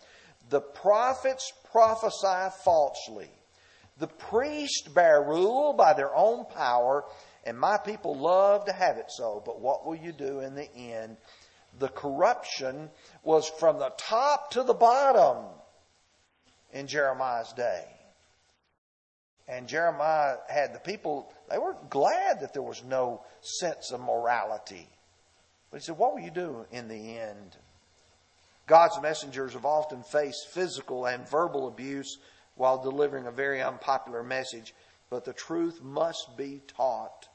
the 0.50 0.62
prophets 0.62 1.52
prophesy 1.72 2.56
falsely. 2.64 3.30
The 3.98 4.08
priests 4.08 4.88
bear 4.88 5.22
rule 5.22 5.74
by 5.74 5.94
their 5.94 6.14
own 6.16 6.46
power, 6.46 7.06
and 7.46 7.58
my 7.58 7.78
people 7.78 8.16
love 8.16 8.66
to 8.66 8.74
have 8.74 8.98
it 8.98 9.10
so. 9.10 9.42
But 9.46 9.60
what 9.60 9.86
will 9.86 9.96
you 9.96 10.12
do 10.12 10.42
in 10.42 10.56
the 10.56 10.72
end? 10.76 11.18
The 11.80 11.90
corruption 11.90 12.90
was 13.24 13.50
from 13.50 13.80
the 13.80 13.94
top 13.98 14.52
to 14.52 14.64
the 14.64 14.74
bottom 14.74 15.46
in 16.76 16.88
Jeremiah's 16.88 17.54
day. 17.54 17.86
And 19.48 19.68
Jeremiah 19.68 20.38
had 20.50 20.74
the 20.74 20.80
people, 20.80 21.32
they 21.50 21.58
were 21.58 21.76
glad 21.90 22.42
that 22.42 22.54
there 22.54 22.62
was 22.62 22.84
no 22.84 23.24
sense 23.42 23.92
of 23.92 24.02
morality. 24.02 24.88
But 25.72 25.80
he 25.80 25.86
said, 25.86 25.98
What 25.98 26.14
will 26.14 26.22
you 26.22 26.32
do 26.32 26.66
in 26.72 26.88
the 26.88 27.18
end? 27.18 27.56
God's 28.68 29.00
messengers 29.02 29.54
have 29.54 29.66
often 29.66 30.04
faced 30.04 30.50
physical 30.50 31.06
and 31.06 31.28
verbal 31.30 31.68
abuse 31.68 32.18
while 32.56 32.82
delivering 32.82 33.28
a 33.28 33.32
very 33.32 33.62
unpopular 33.62 34.24
message, 34.24 34.74
but 35.10 35.24
the 35.24 35.34
truth 35.34 35.82
must 35.84 36.36
be 36.36 36.62
taught. 36.76 37.28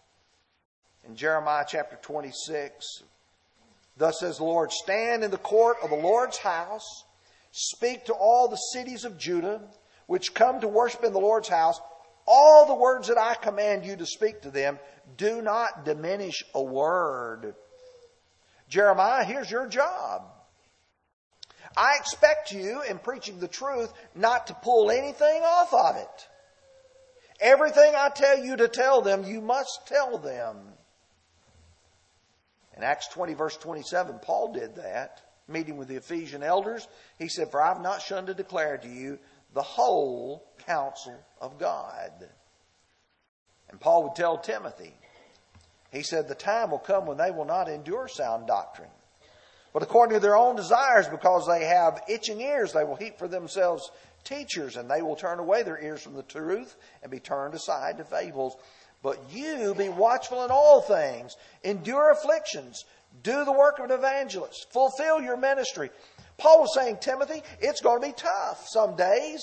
In 1.08 1.14
Jeremiah 1.16 1.64
chapter 1.66 1.96
26, 2.02 3.04
thus 3.96 4.20
says 4.20 4.38
the 4.38 4.44
Lord, 4.44 4.72
Stand 4.72 5.22
in 5.22 5.30
the 5.30 5.38
court 5.38 5.76
of 5.82 5.90
the 5.90 5.96
Lord's 5.96 6.38
house, 6.38 7.04
speak 7.50 8.06
to 8.06 8.12
all 8.12 8.48
the 8.48 8.56
cities 8.56 9.04
of 9.04 9.18
Judah 9.18 9.60
which 10.06 10.34
come 10.34 10.60
to 10.60 10.66
worship 10.66 11.04
in 11.04 11.12
the 11.12 11.20
Lord's 11.20 11.48
house, 11.48 11.80
all 12.26 12.66
the 12.66 12.74
words 12.74 13.06
that 13.06 13.18
I 13.18 13.34
command 13.34 13.84
you 13.84 13.94
to 13.94 14.06
speak 14.06 14.42
to 14.42 14.50
them. 14.50 14.78
Do 15.16 15.40
not 15.40 15.84
diminish 15.84 16.42
a 16.52 16.62
word. 16.62 17.54
Jeremiah, 18.68 19.24
here's 19.24 19.50
your 19.50 19.68
job. 19.68 20.22
I 21.76 21.96
expect 21.98 22.52
you, 22.52 22.82
in 22.82 22.98
preaching 22.98 23.38
the 23.38 23.46
truth, 23.46 23.92
not 24.14 24.48
to 24.48 24.54
pull 24.54 24.90
anything 24.90 25.42
off 25.42 25.72
of 25.72 25.96
it. 25.96 26.28
Everything 27.40 27.92
I 27.96 28.08
tell 28.08 28.38
you 28.38 28.56
to 28.56 28.66
tell 28.68 29.02
them, 29.02 29.24
you 29.24 29.40
must 29.40 29.86
tell 29.86 30.18
them. 30.18 30.56
In 32.76 32.82
Acts 32.82 33.08
20, 33.08 33.34
verse 33.34 33.56
27, 33.56 34.18
Paul 34.20 34.52
did 34.52 34.76
that, 34.76 35.20
meeting 35.50 35.76
with 35.76 35.88
the 35.88 35.96
Ephesian 35.96 36.42
elders. 36.42 36.88
He 37.18 37.28
said, 37.28 37.50
For 37.50 37.62
I've 37.62 37.82
not 37.82 38.02
shunned 38.02 38.28
to 38.28 38.34
declare 38.34 38.78
to 38.78 38.88
you 38.88 39.18
the 39.54 39.62
whole 39.62 40.46
counsel 40.66 41.18
of 41.40 41.58
God. 41.58 42.28
And 43.68 43.80
Paul 43.80 44.04
would 44.04 44.14
tell 44.14 44.38
Timothy, 44.38 44.94
he 45.92 46.02
said, 46.02 46.28
The 46.28 46.34
time 46.34 46.70
will 46.70 46.78
come 46.78 47.06
when 47.06 47.18
they 47.18 47.30
will 47.30 47.44
not 47.44 47.68
endure 47.68 48.08
sound 48.08 48.46
doctrine. 48.46 48.90
But 49.72 49.82
according 49.82 50.16
to 50.16 50.20
their 50.20 50.36
own 50.36 50.56
desires, 50.56 51.06
because 51.08 51.46
they 51.46 51.64
have 51.64 52.02
itching 52.08 52.40
ears, 52.40 52.72
they 52.72 52.84
will 52.84 52.96
heap 52.96 53.18
for 53.18 53.28
themselves 53.28 53.90
teachers, 54.24 54.76
and 54.76 54.90
they 54.90 55.02
will 55.02 55.16
turn 55.16 55.38
away 55.38 55.62
their 55.62 55.80
ears 55.80 56.02
from 56.02 56.14
the 56.14 56.22
truth 56.22 56.76
and 57.02 57.10
be 57.10 57.20
turned 57.20 57.54
aside 57.54 57.98
to 57.98 58.04
fables. 58.04 58.56
But 59.02 59.18
you 59.30 59.74
be 59.74 59.88
watchful 59.88 60.44
in 60.44 60.50
all 60.50 60.82
things, 60.82 61.36
endure 61.62 62.10
afflictions, 62.10 62.84
do 63.22 63.44
the 63.44 63.52
work 63.52 63.78
of 63.78 63.86
an 63.86 63.90
evangelist, 63.92 64.72
fulfill 64.72 65.20
your 65.20 65.36
ministry. 65.36 65.90
Paul 66.38 66.60
was 66.60 66.74
saying, 66.74 66.98
Timothy, 67.00 67.42
it's 67.60 67.80
going 67.80 68.00
to 68.00 68.06
be 68.06 68.14
tough 68.14 68.66
some 68.68 68.96
days. 68.96 69.42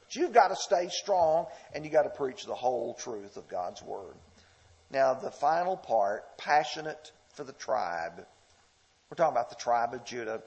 But 0.00 0.14
you've 0.14 0.32
got 0.32 0.48
to 0.48 0.56
stay 0.56 0.88
strong 0.90 1.46
and 1.74 1.84
you've 1.84 1.94
got 1.94 2.02
to 2.02 2.10
preach 2.10 2.44
the 2.44 2.54
whole 2.54 2.94
truth 2.94 3.36
of 3.36 3.48
God's 3.48 3.82
Word. 3.82 4.14
Now, 4.90 5.14
the 5.14 5.30
final 5.30 5.76
part, 5.76 6.36
passionate 6.38 7.12
for 7.34 7.44
the 7.44 7.52
tribe. 7.52 8.26
We're 9.10 9.16
talking 9.16 9.32
about 9.32 9.50
the 9.50 9.56
tribe 9.56 9.94
of 9.94 10.04
Judah. 10.04 10.42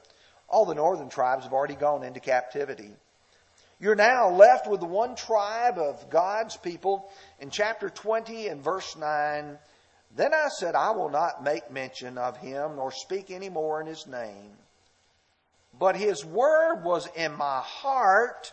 All 0.47 0.65
the 0.65 0.75
northern 0.75 1.09
tribes 1.09 1.43
have 1.43 1.53
already 1.53 1.75
gone 1.75 2.03
into 2.03 2.19
captivity. 2.19 2.91
You're 3.79 3.95
now 3.95 4.29
left 4.29 4.67
with 4.67 4.79
the 4.79 4.87
one 4.87 5.15
tribe 5.15 5.77
of 5.77 6.09
God's 6.09 6.57
people 6.57 7.11
in 7.39 7.49
chapter 7.49 7.89
20 7.89 8.47
and 8.47 8.63
verse 8.63 8.95
9. 8.95 9.57
Then 10.15 10.33
I 10.33 10.47
said, 10.49 10.75
I 10.75 10.91
will 10.91 11.09
not 11.09 11.43
make 11.43 11.71
mention 11.71 12.17
of 12.17 12.37
him 12.37 12.75
nor 12.75 12.91
speak 12.91 13.29
any 13.29 13.49
more 13.49 13.79
in 13.81 13.87
his 13.87 14.07
name. 14.07 14.57
But 15.77 15.95
his 15.95 16.25
word 16.25 16.83
was 16.83 17.07
in 17.15 17.33
my 17.33 17.61
heart 17.61 18.51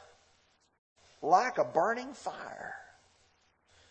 like 1.23 1.57
a 1.57 1.65
burning 1.65 2.13
fire, 2.13 2.75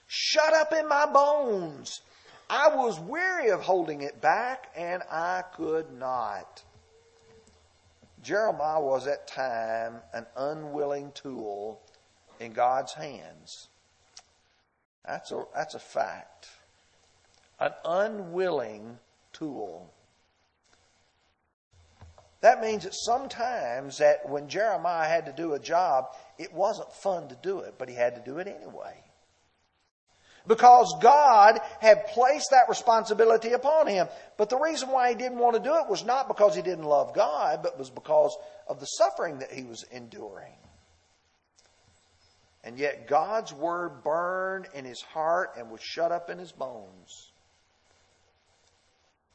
shut 0.06 0.54
up 0.54 0.72
in 0.72 0.88
my 0.88 1.08
bones. 1.08 2.02
I 2.50 2.76
was 2.76 3.00
weary 3.00 3.50
of 3.50 3.62
holding 3.62 4.02
it 4.02 4.22
back, 4.22 4.70
and 4.76 5.02
I 5.10 5.44
could 5.56 5.92
not. 5.92 6.62
Jeremiah 8.22 8.82
was 8.82 9.08
at 9.08 9.28
time 9.28 9.96
an 10.14 10.28
unwilling 10.38 11.12
tool 11.14 11.82
in 12.40 12.54
God's 12.54 12.94
hands. 12.94 13.70
That's 15.06 15.32
a, 15.32 15.44
that's 15.56 15.74
a 15.74 15.80
fact. 15.80 16.48
An 17.64 17.72
unwilling 17.86 19.00
tool. 19.32 19.90
That 22.42 22.60
means 22.60 22.84
that 22.84 22.94
sometimes 22.94 24.00
that 24.00 24.28
when 24.28 24.50
Jeremiah 24.50 25.08
had 25.08 25.28
to 25.28 25.32
do 25.32 25.54
a 25.54 25.60
job, 25.60 26.08
it 26.38 26.52
wasn't 26.52 26.92
fun 26.92 27.30
to 27.30 27.38
do 27.42 27.60
it, 27.60 27.76
but 27.78 27.88
he 27.88 27.96
had 27.96 28.16
to 28.16 28.22
do 28.22 28.40
it 28.40 28.48
anyway. 28.50 29.02
Because 30.46 30.94
God 31.02 31.62
had 31.80 32.08
placed 32.08 32.50
that 32.52 32.68
responsibility 32.68 33.54
upon 33.54 33.88
him. 33.88 34.10
But 34.38 34.50
the 34.50 34.60
reason 34.60 34.90
why 34.90 35.08
he 35.08 35.16
didn't 35.16 35.38
want 35.38 35.56
to 35.56 35.64
do 35.64 35.74
it 35.78 35.90
was 35.90 36.04
not 36.04 36.28
because 36.28 36.54
he 36.54 36.62
didn't 36.62 36.84
love 36.84 37.14
God, 37.14 37.64
but 37.64 37.80
was 37.80 37.90
because 37.90 38.36
of 38.68 38.82
the 38.82 38.88
suffering 38.88 39.40
that 39.40 39.54
he 39.54 39.64
was 39.64 39.86
enduring. 39.90 40.58
And 42.66 42.78
yet 42.78 43.08
God's 43.08 43.54
word 43.54 44.04
burned 44.04 44.68
in 44.74 44.84
his 44.84 45.02
heart 45.02 45.52
and 45.58 45.72
was 45.72 45.82
shut 45.82 46.12
up 46.12 46.30
in 46.30 46.40
his 46.40 46.52
bones. 46.52 47.32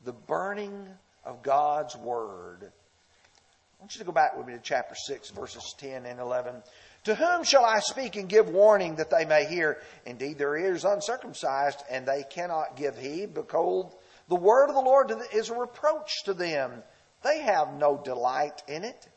The 0.05 0.13
burning 0.13 0.89
of 1.25 1.43
God's 1.43 1.97
word. 1.97 2.63
I 2.63 3.83
want 3.83 3.95
you 3.95 4.01
to 4.01 4.05
go 4.05 4.13
back 4.13 4.37
with 4.37 4.47
me 4.47 4.55
to 4.55 4.61
chapter 4.61 4.95
6, 4.95 5.31
verses 5.31 5.75
10 5.79 6.07
and 6.07 6.19
11. 6.19 6.63
To 7.05 7.15
whom 7.15 7.45
shall 7.45 7.65
I 7.65 7.79
speak 7.79 8.17
and 8.17 8.29
give 8.29 8.49
warning 8.49 8.97
that 8.97 9.11
they 9.11 9.25
may 9.25 9.47
hear? 9.47 9.81
Indeed, 10.05 10.39
their 10.39 10.57
ears 10.57 10.85
uncircumcised, 10.85 11.83
and 11.91 12.05
they 12.05 12.25
cannot 12.29 12.77
give 12.77 12.99
heed. 12.99 13.35
Behold, 13.35 13.95
the 14.29 14.35
word 14.35 14.69
of 14.69 14.75
the 14.75 14.81
Lord 14.81 15.13
is 15.33 15.49
a 15.49 15.55
reproach 15.55 16.25
to 16.25 16.35
them. 16.35 16.83
They 17.23 17.41
have 17.41 17.75
no 17.75 18.01
delight 18.05 18.63
in 18.67 18.85
it. 18.85 19.09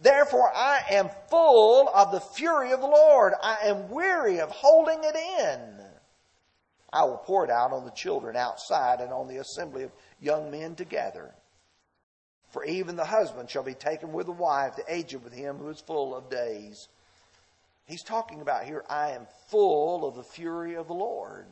Therefore, 0.00 0.52
I 0.54 0.80
am 0.90 1.08
full 1.30 1.88
of 1.88 2.12
the 2.12 2.20
fury 2.20 2.72
of 2.72 2.80
the 2.80 2.86
Lord. 2.86 3.32
I 3.42 3.58
am 3.64 3.88
weary 3.88 4.40
of 4.40 4.50
holding 4.50 4.98
it 5.02 5.16
in. 5.16 5.85
I 6.96 7.04
will 7.04 7.18
pour 7.18 7.44
it 7.44 7.50
out 7.50 7.74
on 7.74 7.84
the 7.84 7.90
children 7.90 8.36
outside 8.36 9.00
and 9.00 9.12
on 9.12 9.28
the 9.28 9.36
assembly 9.36 9.82
of 9.82 9.92
young 10.18 10.50
men 10.50 10.74
together. 10.74 11.34
For 12.48 12.64
even 12.64 12.96
the 12.96 13.04
husband 13.04 13.50
shall 13.50 13.62
be 13.62 13.74
taken 13.74 14.12
with 14.12 14.26
the 14.26 14.32
wife, 14.32 14.76
the 14.76 14.84
aged 14.88 15.22
with 15.22 15.34
him 15.34 15.58
who 15.58 15.68
is 15.68 15.78
full 15.80 16.16
of 16.16 16.30
days. 16.30 16.88
He's 17.84 18.02
talking 18.02 18.40
about 18.40 18.64
here, 18.64 18.82
I 18.88 19.10
am 19.10 19.26
full 19.50 20.08
of 20.08 20.14
the 20.14 20.22
fury 20.22 20.76
of 20.76 20.86
the 20.86 20.94
Lord. 20.94 21.44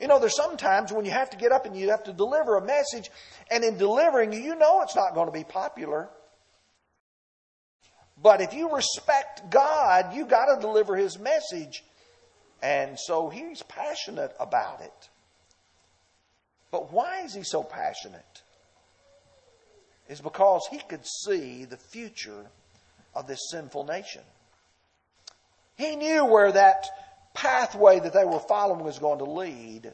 You 0.00 0.06
know, 0.06 0.18
there's 0.18 0.34
sometimes 0.34 0.92
when 0.92 1.04
you 1.04 1.10
have 1.10 1.30
to 1.30 1.36
get 1.36 1.52
up 1.52 1.66
and 1.66 1.76
you 1.76 1.90
have 1.90 2.04
to 2.04 2.12
deliver 2.14 2.56
a 2.56 2.64
message, 2.64 3.10
and 3.50 3.64
in 3.64 3.76
delivering, 3.76 4.32
you 4.32 4.54
know 4.54 4.80
it's 4.80 4.96
not 4.96 5.14
going 5.14 5.26
to 5.26 5.32
be 5.32 5.44
popular. 5.44 6.08
But 8.22 8.40
if 8.40 8.54
you 8.54 8.74
respect 8.74 9.50
God, 9.50 10.14
you 10.14 10.24
got 10.24 10.54
to 10.54 10.60
deliver 10.60 10.96
His 10.96 11.18
message. 11.18 11.84
And 12.62 12.98
so 12.98 13.28
he's 13.28 13.62
passionate 13.62 14.34
about 14.40 14.80
it. 14.80 15.08
But 16.70 16.92
why 16.92 17.22
is 17.22 17.34
he 17.34 17.42
so 17.42 17.62
passionate? 17.62 18.42
Is 20.08 20.20
because 20.20 20.66
he 20.70 20.78
could 20.78 21.06
see 21.06 21.64
the 21.64 21.76
future 21.76 22.46
of 23.14 23.26
this 23.26 23.50
sinful 23.50 23.84
nation. 23.84 24.22
He 25.76 25.96
knew 25.96 26.24
where 26.24 26.52
that 26.52 26.86
pathway 27.34 28.00
that 28.00 28.12
they 28.12 28.24
were 28.24 28.40
following 28.40 28.84
was 28.84 28.98
going 28.98 29.18
to 29.18 29.24
lead. 29.24 29.92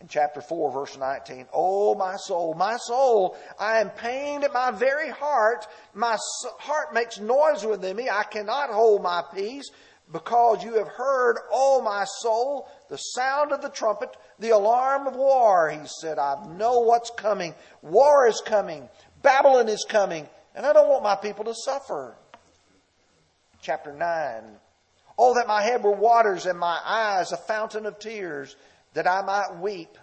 In 0.00 0.06
chapter 0.06 0.40
4, 0.40 0.70
verse 0.70 0.96
19, 0.96 1.46
Oh, 1.52 1.96
my 1.96 2.16
soul, 2.16 2.54
my 2.54 2.76
soul, 2.76 3.36
I 3.58 3.80
am 3.80 3.90
pained 3.90 4.44
at 4.44 4.52
my 4.52 4.70
very 4.70 5.10
heart. 5.10 5.66
My 5.92 6.16
heart 6.60 6.94
makes 6.94 7.18
noise 7.18 7.66
within 7.66 7.96
me. 7.96 8.08
I 8.08 8.22
cannot 8.22 8.70
hold 8.70 9.02
my 9.02 9.24
peace 9.34 9.70
because 10.12 10.64
you 10.64 10.74
have 10.74 10.88
heard, 10.88 11.36
oh 11.52 11.82
my 11.82 12.04
soul, 12.04 12.68
the 12.88 12.96
sound 12.96 13.52
of 13.52 13.60
the 13.60 13.68
trumpet, 13.68 14.16
the 14.38 14.50
alarm 14.50 15.06
of 15.06 15.16
war. 15.16 15.70
He 15.70 15.86
said, 16.00 16.18
I 16.18 16.46
know 16.56 16.80
what's 16.80 17.10
coming. 17.10 17.54
War 17.82 18.26
is 18.26 18.42
coming. 18.44 18.88
Babylon 19.22 19.68
is 19.68 19.84
coming. 19.88 20.26
And 20.54 20.64
I 20.64 20.72
don't 20.72 20.88
want 20.88 21.02
my 21.02 21.16
people 21.16 21.44
to 21.44 21.54
suffer. 21.54 22.16
Chapter 23.60 23.92
9, 23.92 24.42
Oh, 25.18 25.34
that 25.34 25.48
my 25.48 25.62
head 25.62 25.82
were 25.82 25.92
waters 25.92 26.46
and 26.46 26.58
my 26.58 26.78
eyes 26.84 27.32
a 27.32 27.36
fountain 27.36 27.86
of 27.86 27.98
tears, 27.98 28.54
that 28.94 29.08
I 29.08 29.22
might 29.22 29.60
weep 29.60 29.98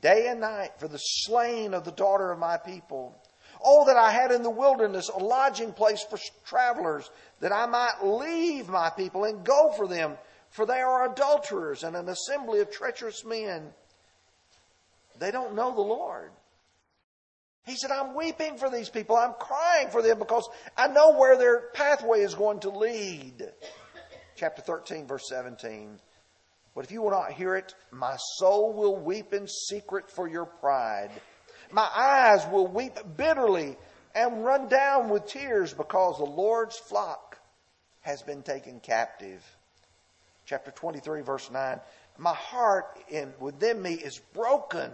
day 0.00 0.26
and 0.28 0.40
night 0.40 0.72
for 0.78 0.88
the 0.88 0.98
slain 0.98 1.74
of 1.74 1.84
the 1.84 1.92
daughter 1.92 2.30
of 2.30 2.38
my 2.38 2.56
people. 2.56 3.16
Oh, 3.62 3.86
that 3.86 3.96
I 3.96 4.10
had 4.10 4.32
in 4.32 4.42
the 4.42 4.50
wilderness 4.50 5.08
a 5.08 5.18
lodging 5.18 5.72
place 5.72 6.02
for 6.02 6.18
travelers, 6.44 7.10
that 7.40 7.52
I 7.52 7.66
might 7.66 8.02
leave 8.02 8.68
my 8.68 8.90
people 8.90 9.24
and 9.24 9.44
go 9.44 9.72
for 9.76 9.88
them, 9.88 10.16
for 10.50 10.66
they 10.66 10.80
are 10.80 11.10
adulterers 11.10 11.82
and 11.82 11.96
an 11.96 12.08
assembly 12.08 12.60
of 12.60 12.70
treacherous 12.70 13.24
men. 13.24 13.70
They 15.18 15.30
don't 15.30 15.54
know 15.54 15.74
the 15.74 15.80
Lord. 15.80 16.30
He 17.66 17.76
said, 17.76 17.90
I'm 17.90 18.14
weeping 18.14 18.56
for 18.56 18.70
these 18.70 18.88
people. 18.88 19.16
I'm 19.16 19.34
crying 19.38 19.88
for 19.90 20.02
them 20.02 20.18
because 20.18 20.48
I 20.76 20.88
know 20.88 21.14
where 21.16 21.36
their 21.36 21.68
pathway 21.74 22.20
is 22.20 22.34
going 22.34 22.60
to 22.60 22.70
lead 22.70 23.44
chapter 24.34 24.62
13, 24.62 25.06
verse 25.06 25.28
17. 25.28 25.98
But 26.74 26.84
if 26.84 26.90
you 26.90 27.02
will 27.02 27.10
not 27.10 27.32
hear 27.32 27.56
it, 27.56 27.74
my 27.90 28.16
soul 28.38 28.72
will 28.72 28.96
weep 28.96 29.32
in 29.32 29.46
secret 29.46 30.10
for 30.10 30.28
your 30.28 30.46
pride. 30.46 31.10
My 31.70 31.88
eyes 31.94 32.46
will 32.50 32.66
weep 32.66 32.98
bitterly 33.16 33.76
and 34.14 34.44
run 34.44 34.68
down 34.68 35.08
with 35.08 35.26
tears 35.26 35.74
because 35.74 36.16
the 36.18 36.24
Lord's 36.24 36.78
flock 36.78 37.29
has 38.02 38.22
been 38.22 38.42
taken 38.42 38.80
captive. 38.80 39.44
Chapter 40.46 40.70
23, 40.70 41.22
verse 41.22 41.50
9. 41.50 41.80
My 42.18 42.34
heart 42.34 42.98
in, 43.08 43.32
within 43.38 43.80
me 43.80 43.94
is 43.94 44.18
broken 44.34 44.90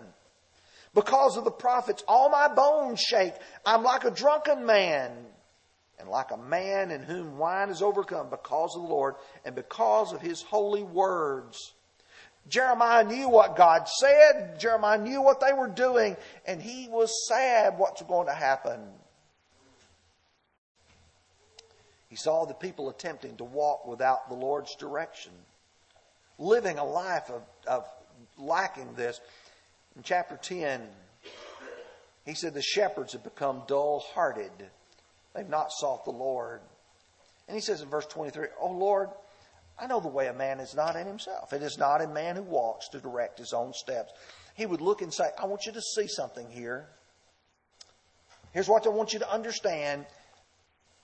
because 0.95 1.37
of 1.37 1.45
the 1.45 1.51
prophets. 1.51 2.05
All 2.07 2.29
my 2.29 2.49
bones 2.49 3.01
shake. 3.01 3.35
I'm 3.65 3.83
like 3.83 4.05
a 4.05 4.11
drunken 4.11 4.67
man. 4.67 5.13
and 5.99 6.09
like 6.09 6.31
a 6.31 6.37
man 6.37 6.91
in 6.91 7.03
whom 7.03 7.39
wine 7.39 7.71
is 7.71 7.81
overcome 7.81 8.29
because 8.29 8.77
of 8.77 8.83
the 8.83 8.89
Lord 8.89 9.15
and 9.45 9.55
because 9.55 10.13
of 10.13 10.21
his 10.21 10.43
holy 10.43 10.83
words. 10.83 11.73
Jeremiah 12.49 13.03
knew 13.05 13.29
what 13.29 13.57
God 13.57 13.89
said. 13.89 14.61
Jeremiah 14.61 14.99
knew 14.99 15.21
what 15.23 15.41
they 15.41 15.53
were 15.53 15.69
doing, 15.69 16.17
and 16.47 16.63
he 16.63 16.89
was 16.89 17.27
sad 17.27 17.79
what's 17.79 18.03
going 18.03 18.29
to 18.29 18.35
happen. 18.35 18.81
He 22.09 22.17
saw 22.17 22.45
the 22.45 22.55
people 22.55 22.89
attempting 22.89 23.37
to 23.37 23.45
walk 23.45 23.87
without 23.87 24.29
the 24.29 24.35
Lord's 24.35 24.75
direction, 24.77 25.33
living 26.39 26.79
a 26.79 26.85
life 26.85 27.31
of, 27.31 27.43
of 27.67 27.87
lacking 28.39 28.95
this. 28.95 29.21
In 29.97 30.03
chapter 30.03 30.37
10, 30.37 30.83
he 32.25 32.35
said 32.35 32.55
the 32.55 32.63
shepherds 32.63 33.13
have 33.13 33.25
become 33.25 33.63
dull 33.67 34.05
hearted. 34.15 34.53
They've 35.35 35.49
not 35.49 35.73
sought 35.73 36.05
the 36.05 36.11
Lord. 36.11 36.61
And 37.49 37.55
he 37.55 37.61
says 37.61 37.83
in 37.83 37.89
verse 37.89 38.07
23, 38.07 38.49
Oh 38.61 38.73
Lord, 38.73 39.11
I 39.79 39.87
know 39.87 40.01
the 40.01 40.09
way 40.09 40.29
a 40.29 40.33
man 40.33 40.61
is 40.61 40.75
not 40.75 40.97
in 40.97 41.07
himself. 41.07 41.53
It 41.53 41.63
is 41.63 41.77
not 41.79 42.03
a 42.03 42.09
man 42.09 42.37
who 42.37 42.43
walks 42.43 42.89
to 42.89 43.01
direct 43.01 43.39
his 43.39 43.53
own 43.53 43.73
steps. 43.73 44.13
He 44.55 44.65
would 44.65 44.81
look 44.81 45.03
and 45.03 45.13
say, 45.13 45.25
I 45.39 45.47
want 45.47 45.67
you 45.67 45.73
to 45.73 45.83
see 45.83 46.07
something 46.07 46.49
here. 46.51 46.87
Here's 48.53 48.69
what 48.69 48.87
I 48.87 48.91
want 48.91 49.13
you 49.13 49.19
to 49.19 49.31
understand. 49.31 50.07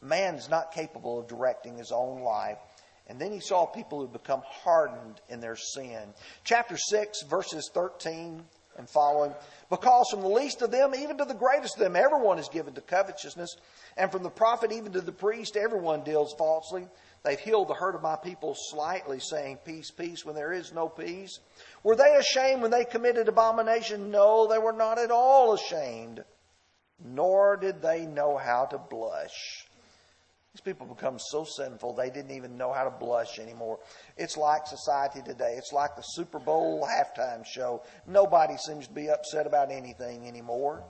Man 0.03 0.35
is 0.35 0.51
not 0.51 0.73
capable 0.73 1.21
of 1.21 1.29
directing 1.29 1.79
his 1.79 1.93
own 1.93 2.23
life. 2.23 2.59
And 3.07 3.21
then 3.21 3.33
he 3.33 3.41
saw 3.41 3.67
people 3.67 4.01
who 4.01 4.09
become 4.09 4.43
hardened 4.45 5.21
in 5.29 5.41
their 5.41 5.57
sin. 5.57 6.15
Chapter 6.45 6.77
6, 6.77 7.23
verses 7.23 7.71
13 7.73 8.43
and 8.79 8.88
following. 8.88 9.35
Because 9.71 10.09
from 10.11 10.23
the 10.23 10.29
least 10.29 10.62
of 10.62 10.71
them, 10.71 10.95
even 10.95 11.19
to 11.19 11.25
the 11.25 11.35
greatest 11.35 11.77
of 11.77 11.81
them, 11.81 11.97
everyone 11.97 12.38
is 12.38 12.49
given 12.49 12.75
to 12.75 12.81
covetousness. 12.81 13.57
And 13.97 14.11
from 14.11 14.23
the 14.23 14.31
prophet 14.31 14.73
even 14.73 14.93
to 14.93 15.01
the 15.01 15.12
priest, 15.12 15.57
everyone 15.57 16.05
deals 16.05 16.35
falsely. 16.38 16.87
They've 17.25 17.38
healed 17.38 17.69
the 17.69 17.75
hurt 17.75 17.95
of 17.95 18.03
my 18.03 18.17
people 18.17 18.55
slightly, 18.57 19.21
saying, 19.21 19.59
Peace, 19.65 19.91
peace, 19.91 20.25
when 20.25 20.35
there 20.35 20.53
is 20.53 20.73
no 20.73 20.88
peace. 20.88 21.38
Were 21.85 21.97
they 21.97 22.17
ashamed 22.17 22.62
when 22.62 22.71
they 22.71 22.85
committed 22.85 23.29
abomination? 23.29 24.11
No, 24.11 24.49
they 24.49 24.59
were 24.59 24.73
not 24.73 24.99
at 24.99 25.11
all 25.11 25.55
ashamed, 25.55 26.25
nor 27.05 27.57
did 27.57 27.81
they 27.81 28.07
know 28.07 28.37
how 28.37 28.67
to 28.67 28.79
blush. 28.79 29.69
These 30.55 30.61
people 30.61 30.87
become 30.87 31.19
so 31.19 31.45
sinful 31.45 31.95
they 31.95 32.11
didn't 32.11 32.33
even 32.33 32.59
know 32.59 32.75
how 32.75 32.85
to 32.85 32.91
blush 32.91 33.38
anymore. 33.38 33.79
It's 34.19 34.37
like 34.37 34.67
society 34.67 35.23
today. 35.25 35.55
It's 35.57 35.73
like 35.73 35.97
the 35.97 36.03
Super 36.03 36.38
Bowl 36.38 36.87
halftime 36.87 37.47
show. 37.47 37.83
Nobody 38.07 38.59
seems 38.59 38.87
to 38.87 38.93
be 38.93 39.09
upset 39.09 39.47
about 39.47 39.71
anything 39.71 40.29
anymore. 40.29 40.85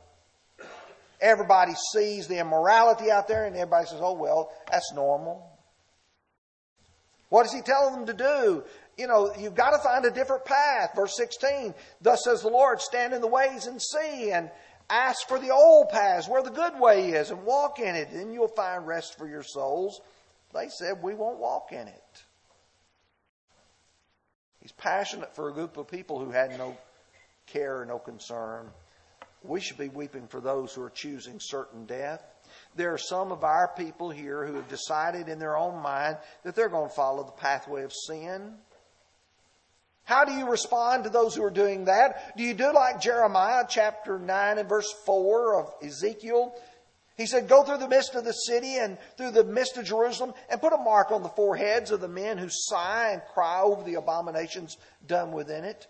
Everybody 1.21 1.75
sees 1.93 2.27
the 2.27 2.39
immorality 2.39 3.13
out 3.13 3.29
there 3.29 3.45
and 3.45 3.55
everybody 3.55 3.87
says, 3.87 4.01
oh, 4.03 4.15
well, 4.15 4.51
that's 4.69 4.93
normal. 4.93 5.49
What 7.29 7.47
is 7.47 7.53
he 7.53 7.63
telling 7.63 7.95
them 7.95 8.07
to 8.07 8.15
do? 8.15 8.65
You 8.99 9.07
know, 9.07 9.33
you've 9.39 9.55
got 9.55 9.71
to 9.71 9.79
find 9.79 10.05
a 10.05 10.11
different 10.11 10.45
path. 10.45 10.91
Verse 10.97 11.17
16, 11.17 11.73
thus 12.01 12.25
says 12.25 12.43
the 12.43 12.49
Lord, 12.49 12.81
stand 12.81 13.15
in 13.15 13.21
the 13.21 13.29
ways 13.29 13.67
and 13.67 13.81
see. 13.81 14.33
And 14.33 14.51
Ask 14.93 15.27
for 15.27 15.39
the 15.39 15.49
old 15.49 15.89
paths 15.89 16.29
where 16.29 16.43
the 16.43 16.51
good 16.51 16.79
way 16.79 17.13
is 17.13 17.31
and 17.31 17.47
walk 17.47 17.79
in 17.79 17.97
it, 17.97 18.11
and 18.11 18.35
you'll 18.35 18.47
find 18.47 18.87
rest 18.87 19.17
for 19.17 19.27
your 19.27 19.43
souls. 19.43 20.03
They 20.53 20.69
said, 20.69 21.03
We 21.03 21.15
won't 21.15 21.39
walk 21.39 21.73
in 21.73 21.89
it. 21.89 22.23
He's 24.61 24.73
passionate 24.73 25.35
for 25.35 25.49
a 25.49 25.55
group 25.55 25.79
of 25.79 25.89
people 25.89 26.23
who 26.23 26.31
had 26.31 26.59
no 26.59 26.77
care, 27.47 27.87
no 27.87 27.99
concern. 27.99 28.69
We 29.43 29.63
should 29.63 29.79
be 29.79 29.89
weeping 29.89 30.29
for 30.29 30.43
those 30.43 30.75
who 30.75 30.83
are 30.83 30.91
choosing 30.91 31.39
certain 31.41 31.87
death. 31.87 32.23
There 32.77 32.93
are 32.93 32.99
some 32.99 33.33
of 33.33 33.45
our 33.45 33.69
people 33.75 34.11
here 34.11 34.47
who 34.47 34.57
have 34.57 34.69
decided 34.69 35.31
in 35.31 35.39
their 35.39 35.57
own 35.57 35.83
mind 35.83 36.19
that 36.45 36.55
they're 36.55 36.69
going 36.69 36.91
to 36.91 36.95
follow 36.95 37.25
the 37.25 37.33
pathway 37.33 37.83
of 37.83 37.95
sin. 37.95 38.59
How 40.05 40.25
do 40.25 40.33
you 40.33 40.49
respond 40.49 41.05
to 41.05 41.11
those 41.11 41.35
who 41.35 41.45
are 41.45 41.51
doing 41.51 41.85
that? 41.85 42.37
Do 42.37 42.43
you 42.43 42.55
do 42.55 42.73
like 42.73 43.01
Jeremiah 43.01 43.65
chapter 43.69 44.19
9 44.19 44.59
and 44.59 44.69
verse 44.69 44.93
4 45.07 45.61
of 45.61 45.73
Ezekiel? 45.83 46.55
He 47.17 47.27
said, 47.27 47.49
Go 47.49 47.63
through 47.63 47.79
the 47.79 47.89
midst 47.89 48.15
of 48.15 48.25
the 48.25 48.33
city 48.33 48.77
and 48.77 48.99
through 49.17 49.31
the 49.33 49.45
midst 49.45 49.77
of 49.77 49.85
Jerusalem 49.85 50.35
and 50.51 50.61
put 50.61 50.73
a 50.73 50.79
mark 50.79 51.11
on 51.11 51.23
the 51.23 51.29
foreheads 51.29 51.91
of 51.91 52.01
the 52.01 52.09
men 52.09 52.39
who 52.39 52.49
sigh 52.51 53.11
and 53.13 53.23
cry 53.33 53.61
over 53.61 53.83
the 53.85 53.95
abominations 53.95 54.77
done 55.07 55.33
within 55.33 55.65
it. 55.65 55.87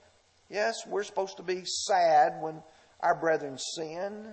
Yes, 0.50 0.86
we're 0.86 1.04
supposed 1.04 1.38
to 1.38 1.42
be 1.42 1.64
sad 1.64 2.42
when 2.42 2.62
our 3.00 3.14
brethren 3.14 3.56
sin. 3.58 4.26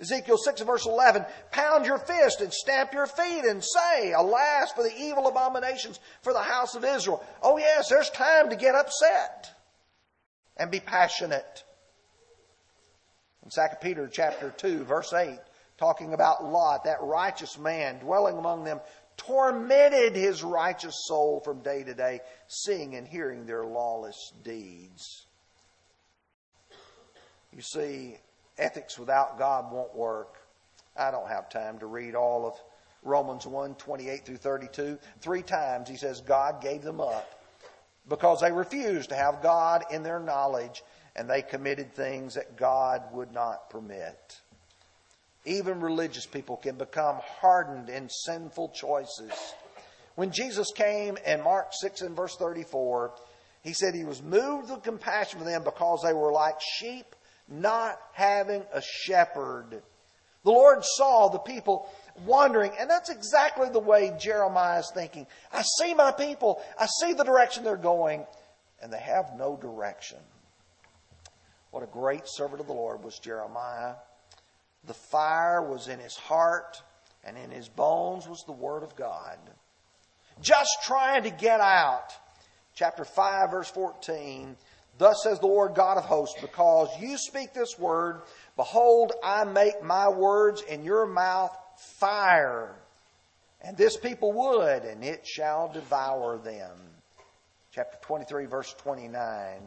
Ezekiel 0.00 0.38
6 0.38 0.62
verse 0.62 0.86
11, 0.86 1.26
pound 1.50 1.84
your 1.84 1.98
fist 1.98 2.40
and 2.40 2.52
stamp 2.52 2.92
your 2.94 3.06
feet 3.06 3.44
and 3.44 3.62
say, 3.62 4.12
alas 4.12 4.72
for 4.72 4.82
the 4.82 4.96
evil 4.98 5.28
abominations 5.28 6.00
for 6.22 6.32
the 6.32 6.38
house 6.40 6.74
of 6.74 6.84
Israel. 6.84 7.22
Oh 7.42 7.58
yes, 7.58 7.88
there's 7.88 8.08
time 8.10 8.48
to 8.50 8.56
get 8.56 8.74
upset 8.74 9.50
and 10.56 10.70
be 10.70 10.80
passionate. 10.80 11.64
In 13.42 13.50
2 13.50 13.76
Peter 13.82 14.08
chapter 14.10 14.54
2 14.56 14.84
verse 14.84 15.12
8, 15.12 15.38
talking 15.76 16.14
about 16.14 16.44
Lot, 16.44 16.84
that 16.84 17.02
righteous 17.02 17.58
man 17.58 17.98
dwelling 17.98 18.38
among 18.38 18.64
them, 18.64 18.80
tormented 19.18 20.16
his 20.16 20.42
righteous 20.42 20.94
soul 21.06 21.40
from 21.44 21.62
day 21.62 21.82
to 21.82 21.92
day, 21.92 22.20
seeing 22.48 22.94
and 22.94 23.06
hearing 23.06 23.44
their 23.44 23.64
lawless 23.64 24.32
deeds. 24.42 25.26
You 27.52 27.60
see, 27.60 28.16
ethics 28.60 28.98
without 28.98 29.38
God 29.38 29.72
won't 29.72 29.94
work. 29.94 30.36
I 30.96 31.10
don't 31.10 31.28
have 31.28 31.48
time 31.48 31.78
to 31.78 31.86
read 31.86 32.14
all 32.14 32.46
of 32.46 32.54
Romans 33.02 33.46
1 33.46 33.74
28 33.76 34.26
through 34.26 34.36
32. 34.36 34.98
Three 35.20 35.42
times 35.42 35.88
he 35.88 35.96
says 35.96 36.20
God 36.20 36.60
gave 36.60 36.82
them 36.82 37.00
up 37.00 37.40
because 38.08 38.40
they 38.40 38.52
refused 38.52 39.10
to 39.10 39.16
have 39.16 39.42
God 39.42 39.84
in 39.90 40.02
their 40.02 40.20
knowledge 40.20 40.82
and 41.16 41.28
they 41.28 41.42
committed 41.42 41.94
things 41.94 42.34
that 42.34 42.56
God 42.56 43.02
would 43.12 43.32
not 43.32 43.70
permit. 43.70 44.40
Even 45.46 45.80
religious 45.80 46.26
people 46.26 46.56
can 46.56 46.76
become 46.76 47.16
hardened 47.40 47.88
in 47.88 48.08
sinful 48.08 48.68
choices. 48.70 49.32
When 50.16 50.30
Jesus 50.32 50.70
came 50.72 51.16
in 51.26 51.42
Mark 51.42 51.68
6 51.72 52.02
and 52.02 52.14
verse 52.14 52.36
34, 52.36 53.14
he 53.62 53.72
said 53.72 53.94
he 53.94 54.04
was 54.04 54.22
moved 54.22 54.70
with 54.70 54.82
compassion 54.82 55.38
for 55.38 55.44
them 55.44 55.64
because 55.64 56.02
they 56.02 56.12
were 56.12 56.32
like 56.32 56.60
sheep 56.60 57.14
not 57.50 57.98
having 58.12 58.62
a 58.72 58.80
shepherd. 58.80 59.82
The 60.44 60.50
Lord 60.50 60.84
saw 60.84 61.28
the 61.28 61.38
people 61.38 61.90
wandering, 62.24 62.72
and 62.78 62.88
that's 62.88 63.10
exactly 63.10 63.68
the 63.68 63.80
way 63.80 64.14
Jeremiah 64.18 64.80
is 64.80 64.90
thinking. 64.94 65.26
I 65.52 65.62
see 65.78 65.92
my 65.94 66.12
people, 66.12 66.62
I 66.78 66.86
see 67.00 67.12
the 67.12 67.24
direction 67.24 67.64
they're 67.64 67.76
going, 67.76 68.24
and 68.82 68.92
they 68.92 69.00
have 69.00 69.32
no 69.36 69.56
direction. 69.56 70.18
What 71.70 71.82
a 71.82 71.86
great 71.86 72.22
servant 72.26 72.60
of 72.60 72.66
the 72.66 72.72
Lord 72.72 73.04
was 73.04 73.18
Jeremiah. 73.18 73.94
The 74.86 74.94
fire 74.94 75.62
was 75.62 75.88
in 75.88 75.98
his 75.98 76.16
heart, 76.16 76.82
and 77.24 77.36
in 77.36 77.50
his 77.50 77.68
bones 77.68 78.26
was 78.26 78.42
the 78.46 78.52
word 78.52 78.82
of 78.82 78.96
God. 78.96 79.38
Just 80.40 80.78
trying 80.84 81.24
to 81.24 81.30
get 81.30 81.60
out. 81.60 82.12
Chapter 82.74 83.04
5, 83.04 83.50
verse 83.50 83.70
14 83.70 84.56
Thus 85.00 85.22
says 85.22 85.40
the 85.40 85.46
Lord 85.46 85.74
God 85.74 85.96
of 85.96 86.04
hosts, 86.04 86.38
because 86.42 86.90
you 87.00 87.16
speak 87.16 87.54
this 87.54 87.78
word, 87.78 88.20
behold, 88.54 89.12
I 89.24 89.44
make 89.44 89.82
my 89.82 90.10
words 90.10 90.60
in 90.60 90.84
your 90.84 91.06
mouth 91.06 91.56
fire. 91.98 92.74
And 93.62 93.78
this 93.78 93.96
people 93.96 94.30
wood, 94.30 94.82
and 94.82 95.02
it 95.02 95.26
shall 95.26 95.72
devour 95.72 96.36
them. 96.36 96.76
Chapter 97.72 97.96
23, 98.02 98.44
verse 98.44 98.74
29. 98.74 99.62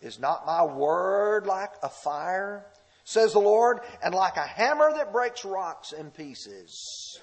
Is 0.00 0.18
not 0.18 0.46
my 0.46 0.64
word 0.64 1.46
like 1.46 1.72
a 1.82 1.90
fire, 1.90 2.64
says 3.04 3.34
the 3.34 3.38
Lord, 3.38 3.80
and 4.02 4.14
like 4.14 4.38
a 4.38 4.46
hammer 4.46 4.94
that 4.94 5.12
breaks 5.12 5.44
rocks 5.44 5.92
in 5.92 6.10
pieces? 6.10 7.20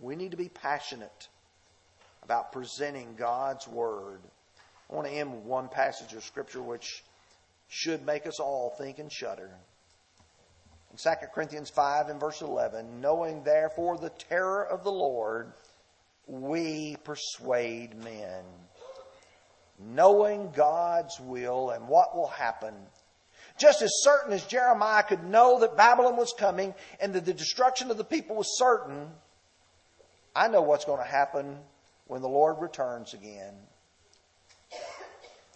We 0.00 0.16
need 0.16 0.32
to 0.32 0.36
be 0.36 0.48
passionate 0.48 1.28
about 2.24 2.50
presenting 2.50 3.14
God's 3.14 3.68
word 3.68 4.22
I 4.90 4.94
want 4.94 5.08
to 5.08 5.12
end 5.12 5.32
with 5.32 5.42
one 5.42 5.68
passage 5.68 6.12
of 6.12 6.24
Scripture 6.24 6.62
which 6.62 7.02
should 7.68 8.06
make 8.06 8.26
us 8.26 8.38
all 8.38 8.74
think 8.78 8.98
and 8.98 9.10
shudder. 9.10 9.50
In 10.92 10.96
2 10.96 11.26
Corinthians 11.34 11.70
5 11.70 12.08
and 12.08 12.20
verse 12.20 12.40
11, 12.40 13.00
knowing 13.00 13.42
therefore 13.42 13.98
the 13.98 14.10
terror 14.10 14.64
of 14.64 14.84
the 14.84 14.92
Lord, 14.92 15.52
we 16.26 16.96
persuade 17.04 17.96
men. 17.96 18.44
Knowing 19.78 20.50
God's 20.52 21.20
will 21.20 21.70
and 21.70 21.86
what 21.88 22.16
will 22.16 22.28
happen. 22.28 22.74
Just 23.58 23.82
as 23.82 23.90
certain 24.02 24.32
as 24.32 24.46
Jeremiah 24.46 25.02
could 25.02 25.24
know 25.24 25.60
that 25.60 25.76
Babylon 25.76 26.16
was 26.16 26.32
coming 26.38 26.74
and 27.00 27.12
that 27.14 27.24
the 27.24 27.34
destruction 27.34 27.90
of 27.90 27.96
the 27.96 28.04
people 28.04 28.36
was 28.36 28.56
certain, 28.56 29.10
I 30.34 30.48
know 30.48 30.62
what's 30.62 30.84
going 30.84 31.02
to 31.02 31.10
happen 31.10 31.58
when 32.06 32.22
the 32.22 32.28
Lord 32.28 32.56
returns 32.60 33.12
again. 33.14 33.54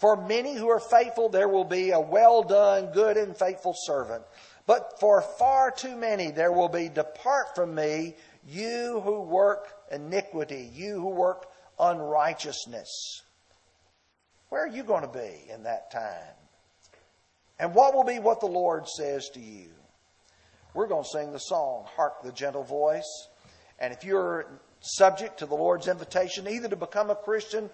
For 0.00 0.16
many 0.16 0.54
who 0.54 0.70
are 0.70 0.80
faithful, 0.80 1.28
there 1.28 1.48
will 1.48 1.64
be 1.64 1.90
a 1.90 2.00
well 2.00 2.42
done, 2.42 2.90
good 2.92 3.18
and 3.18 3.36
faithful 3.36 3.74
servant. 3.76 4.24
But 4.66 4.98
for 4.98 5.20
far 5.20 5.70
too 5.70 5.94
many, 5.94 6.30
there 6.30 6.52
will 6.52 6.68
be, 6.68 6.88
depart 6.88 7.54
from 7.54 7.74
me, 7.74 8.16
You 8.46 9.00
who 9.04 9.20
work 9.20 9.68
iniquity, 9.90 10.70
you 10.72 10.94
who 11.00 11.10
work 11.10 11.46
unrighteousness. 11.78 13.22
Where 14.48 14.64
are 14.64 14.68
you 14.68 14.82
going 14.82 15.02
to 15.02 15.08
be 15.08 15.50
in 15.52 15.64
that 15.64 15.90
time? 15.90 16.34
And 17.58 17.74
what 17.74 17.94
will 17.94 18.04
be 18.04 18.18
what 18.18 18.40
the 18.40 18.46
Lord 18.46 18.88
says 18.88 19.28
to 19.34 19.40
you? 19.40 19.68
We're 20.72 20.86
going 20.86 21.04
to 21.04 21.08
sing 21.08 21.32
the 21.32 21.38
song, 21.38 21.84
Hark 21.94 22.22
the 22.22 22.32
Gentle 22.32 22.64
Voice. 22.64 23.28
And 23.78 23.92
if 23.92 24.02
you're 24.04 24.60
subject 24.80 25.40
to 25.40 25.46
the 25.46 25.54
Lord's 25.54 25.88
invitation 25.88 26.48
either 26.48 26.68
to 26.68 26.76
become 26.76 27.10
a 27.10 27.14
Christian 27.14 27.68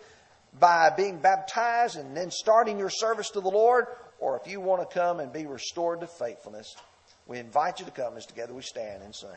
by 0.59 0.91
being 0.97 1.19
baptized 1.19 1.97
and 1.97 2.17
then 2.17 2.31
starting 2.31 2.79
your 2.79 2.91
service 2.91 3.31
to 3.31 3.41
the 3.41 3.51
Lord, 3.51 3.87
or 4.19 4.41
if 4.43 4.51
you 4.51 4.61
want 4.61 4.89
to 4.89 4.99
come 4.99 5.21
and 5.21 5.33
be 5.33 5.47
restored 5.47 6.01
to 6.01 6.07
faithfulness, 6.07 6.75
we 7.27 7.39
invite 7.39 7.81
you 7.81 7.87
to 7.87 7.93
come 7.93 8.17
as 8.17 8.27
together 8.27 8.55
we 8.55 8.63
stand 8.63 9.03
and 9.03 9.15
sing. 9.15 9.31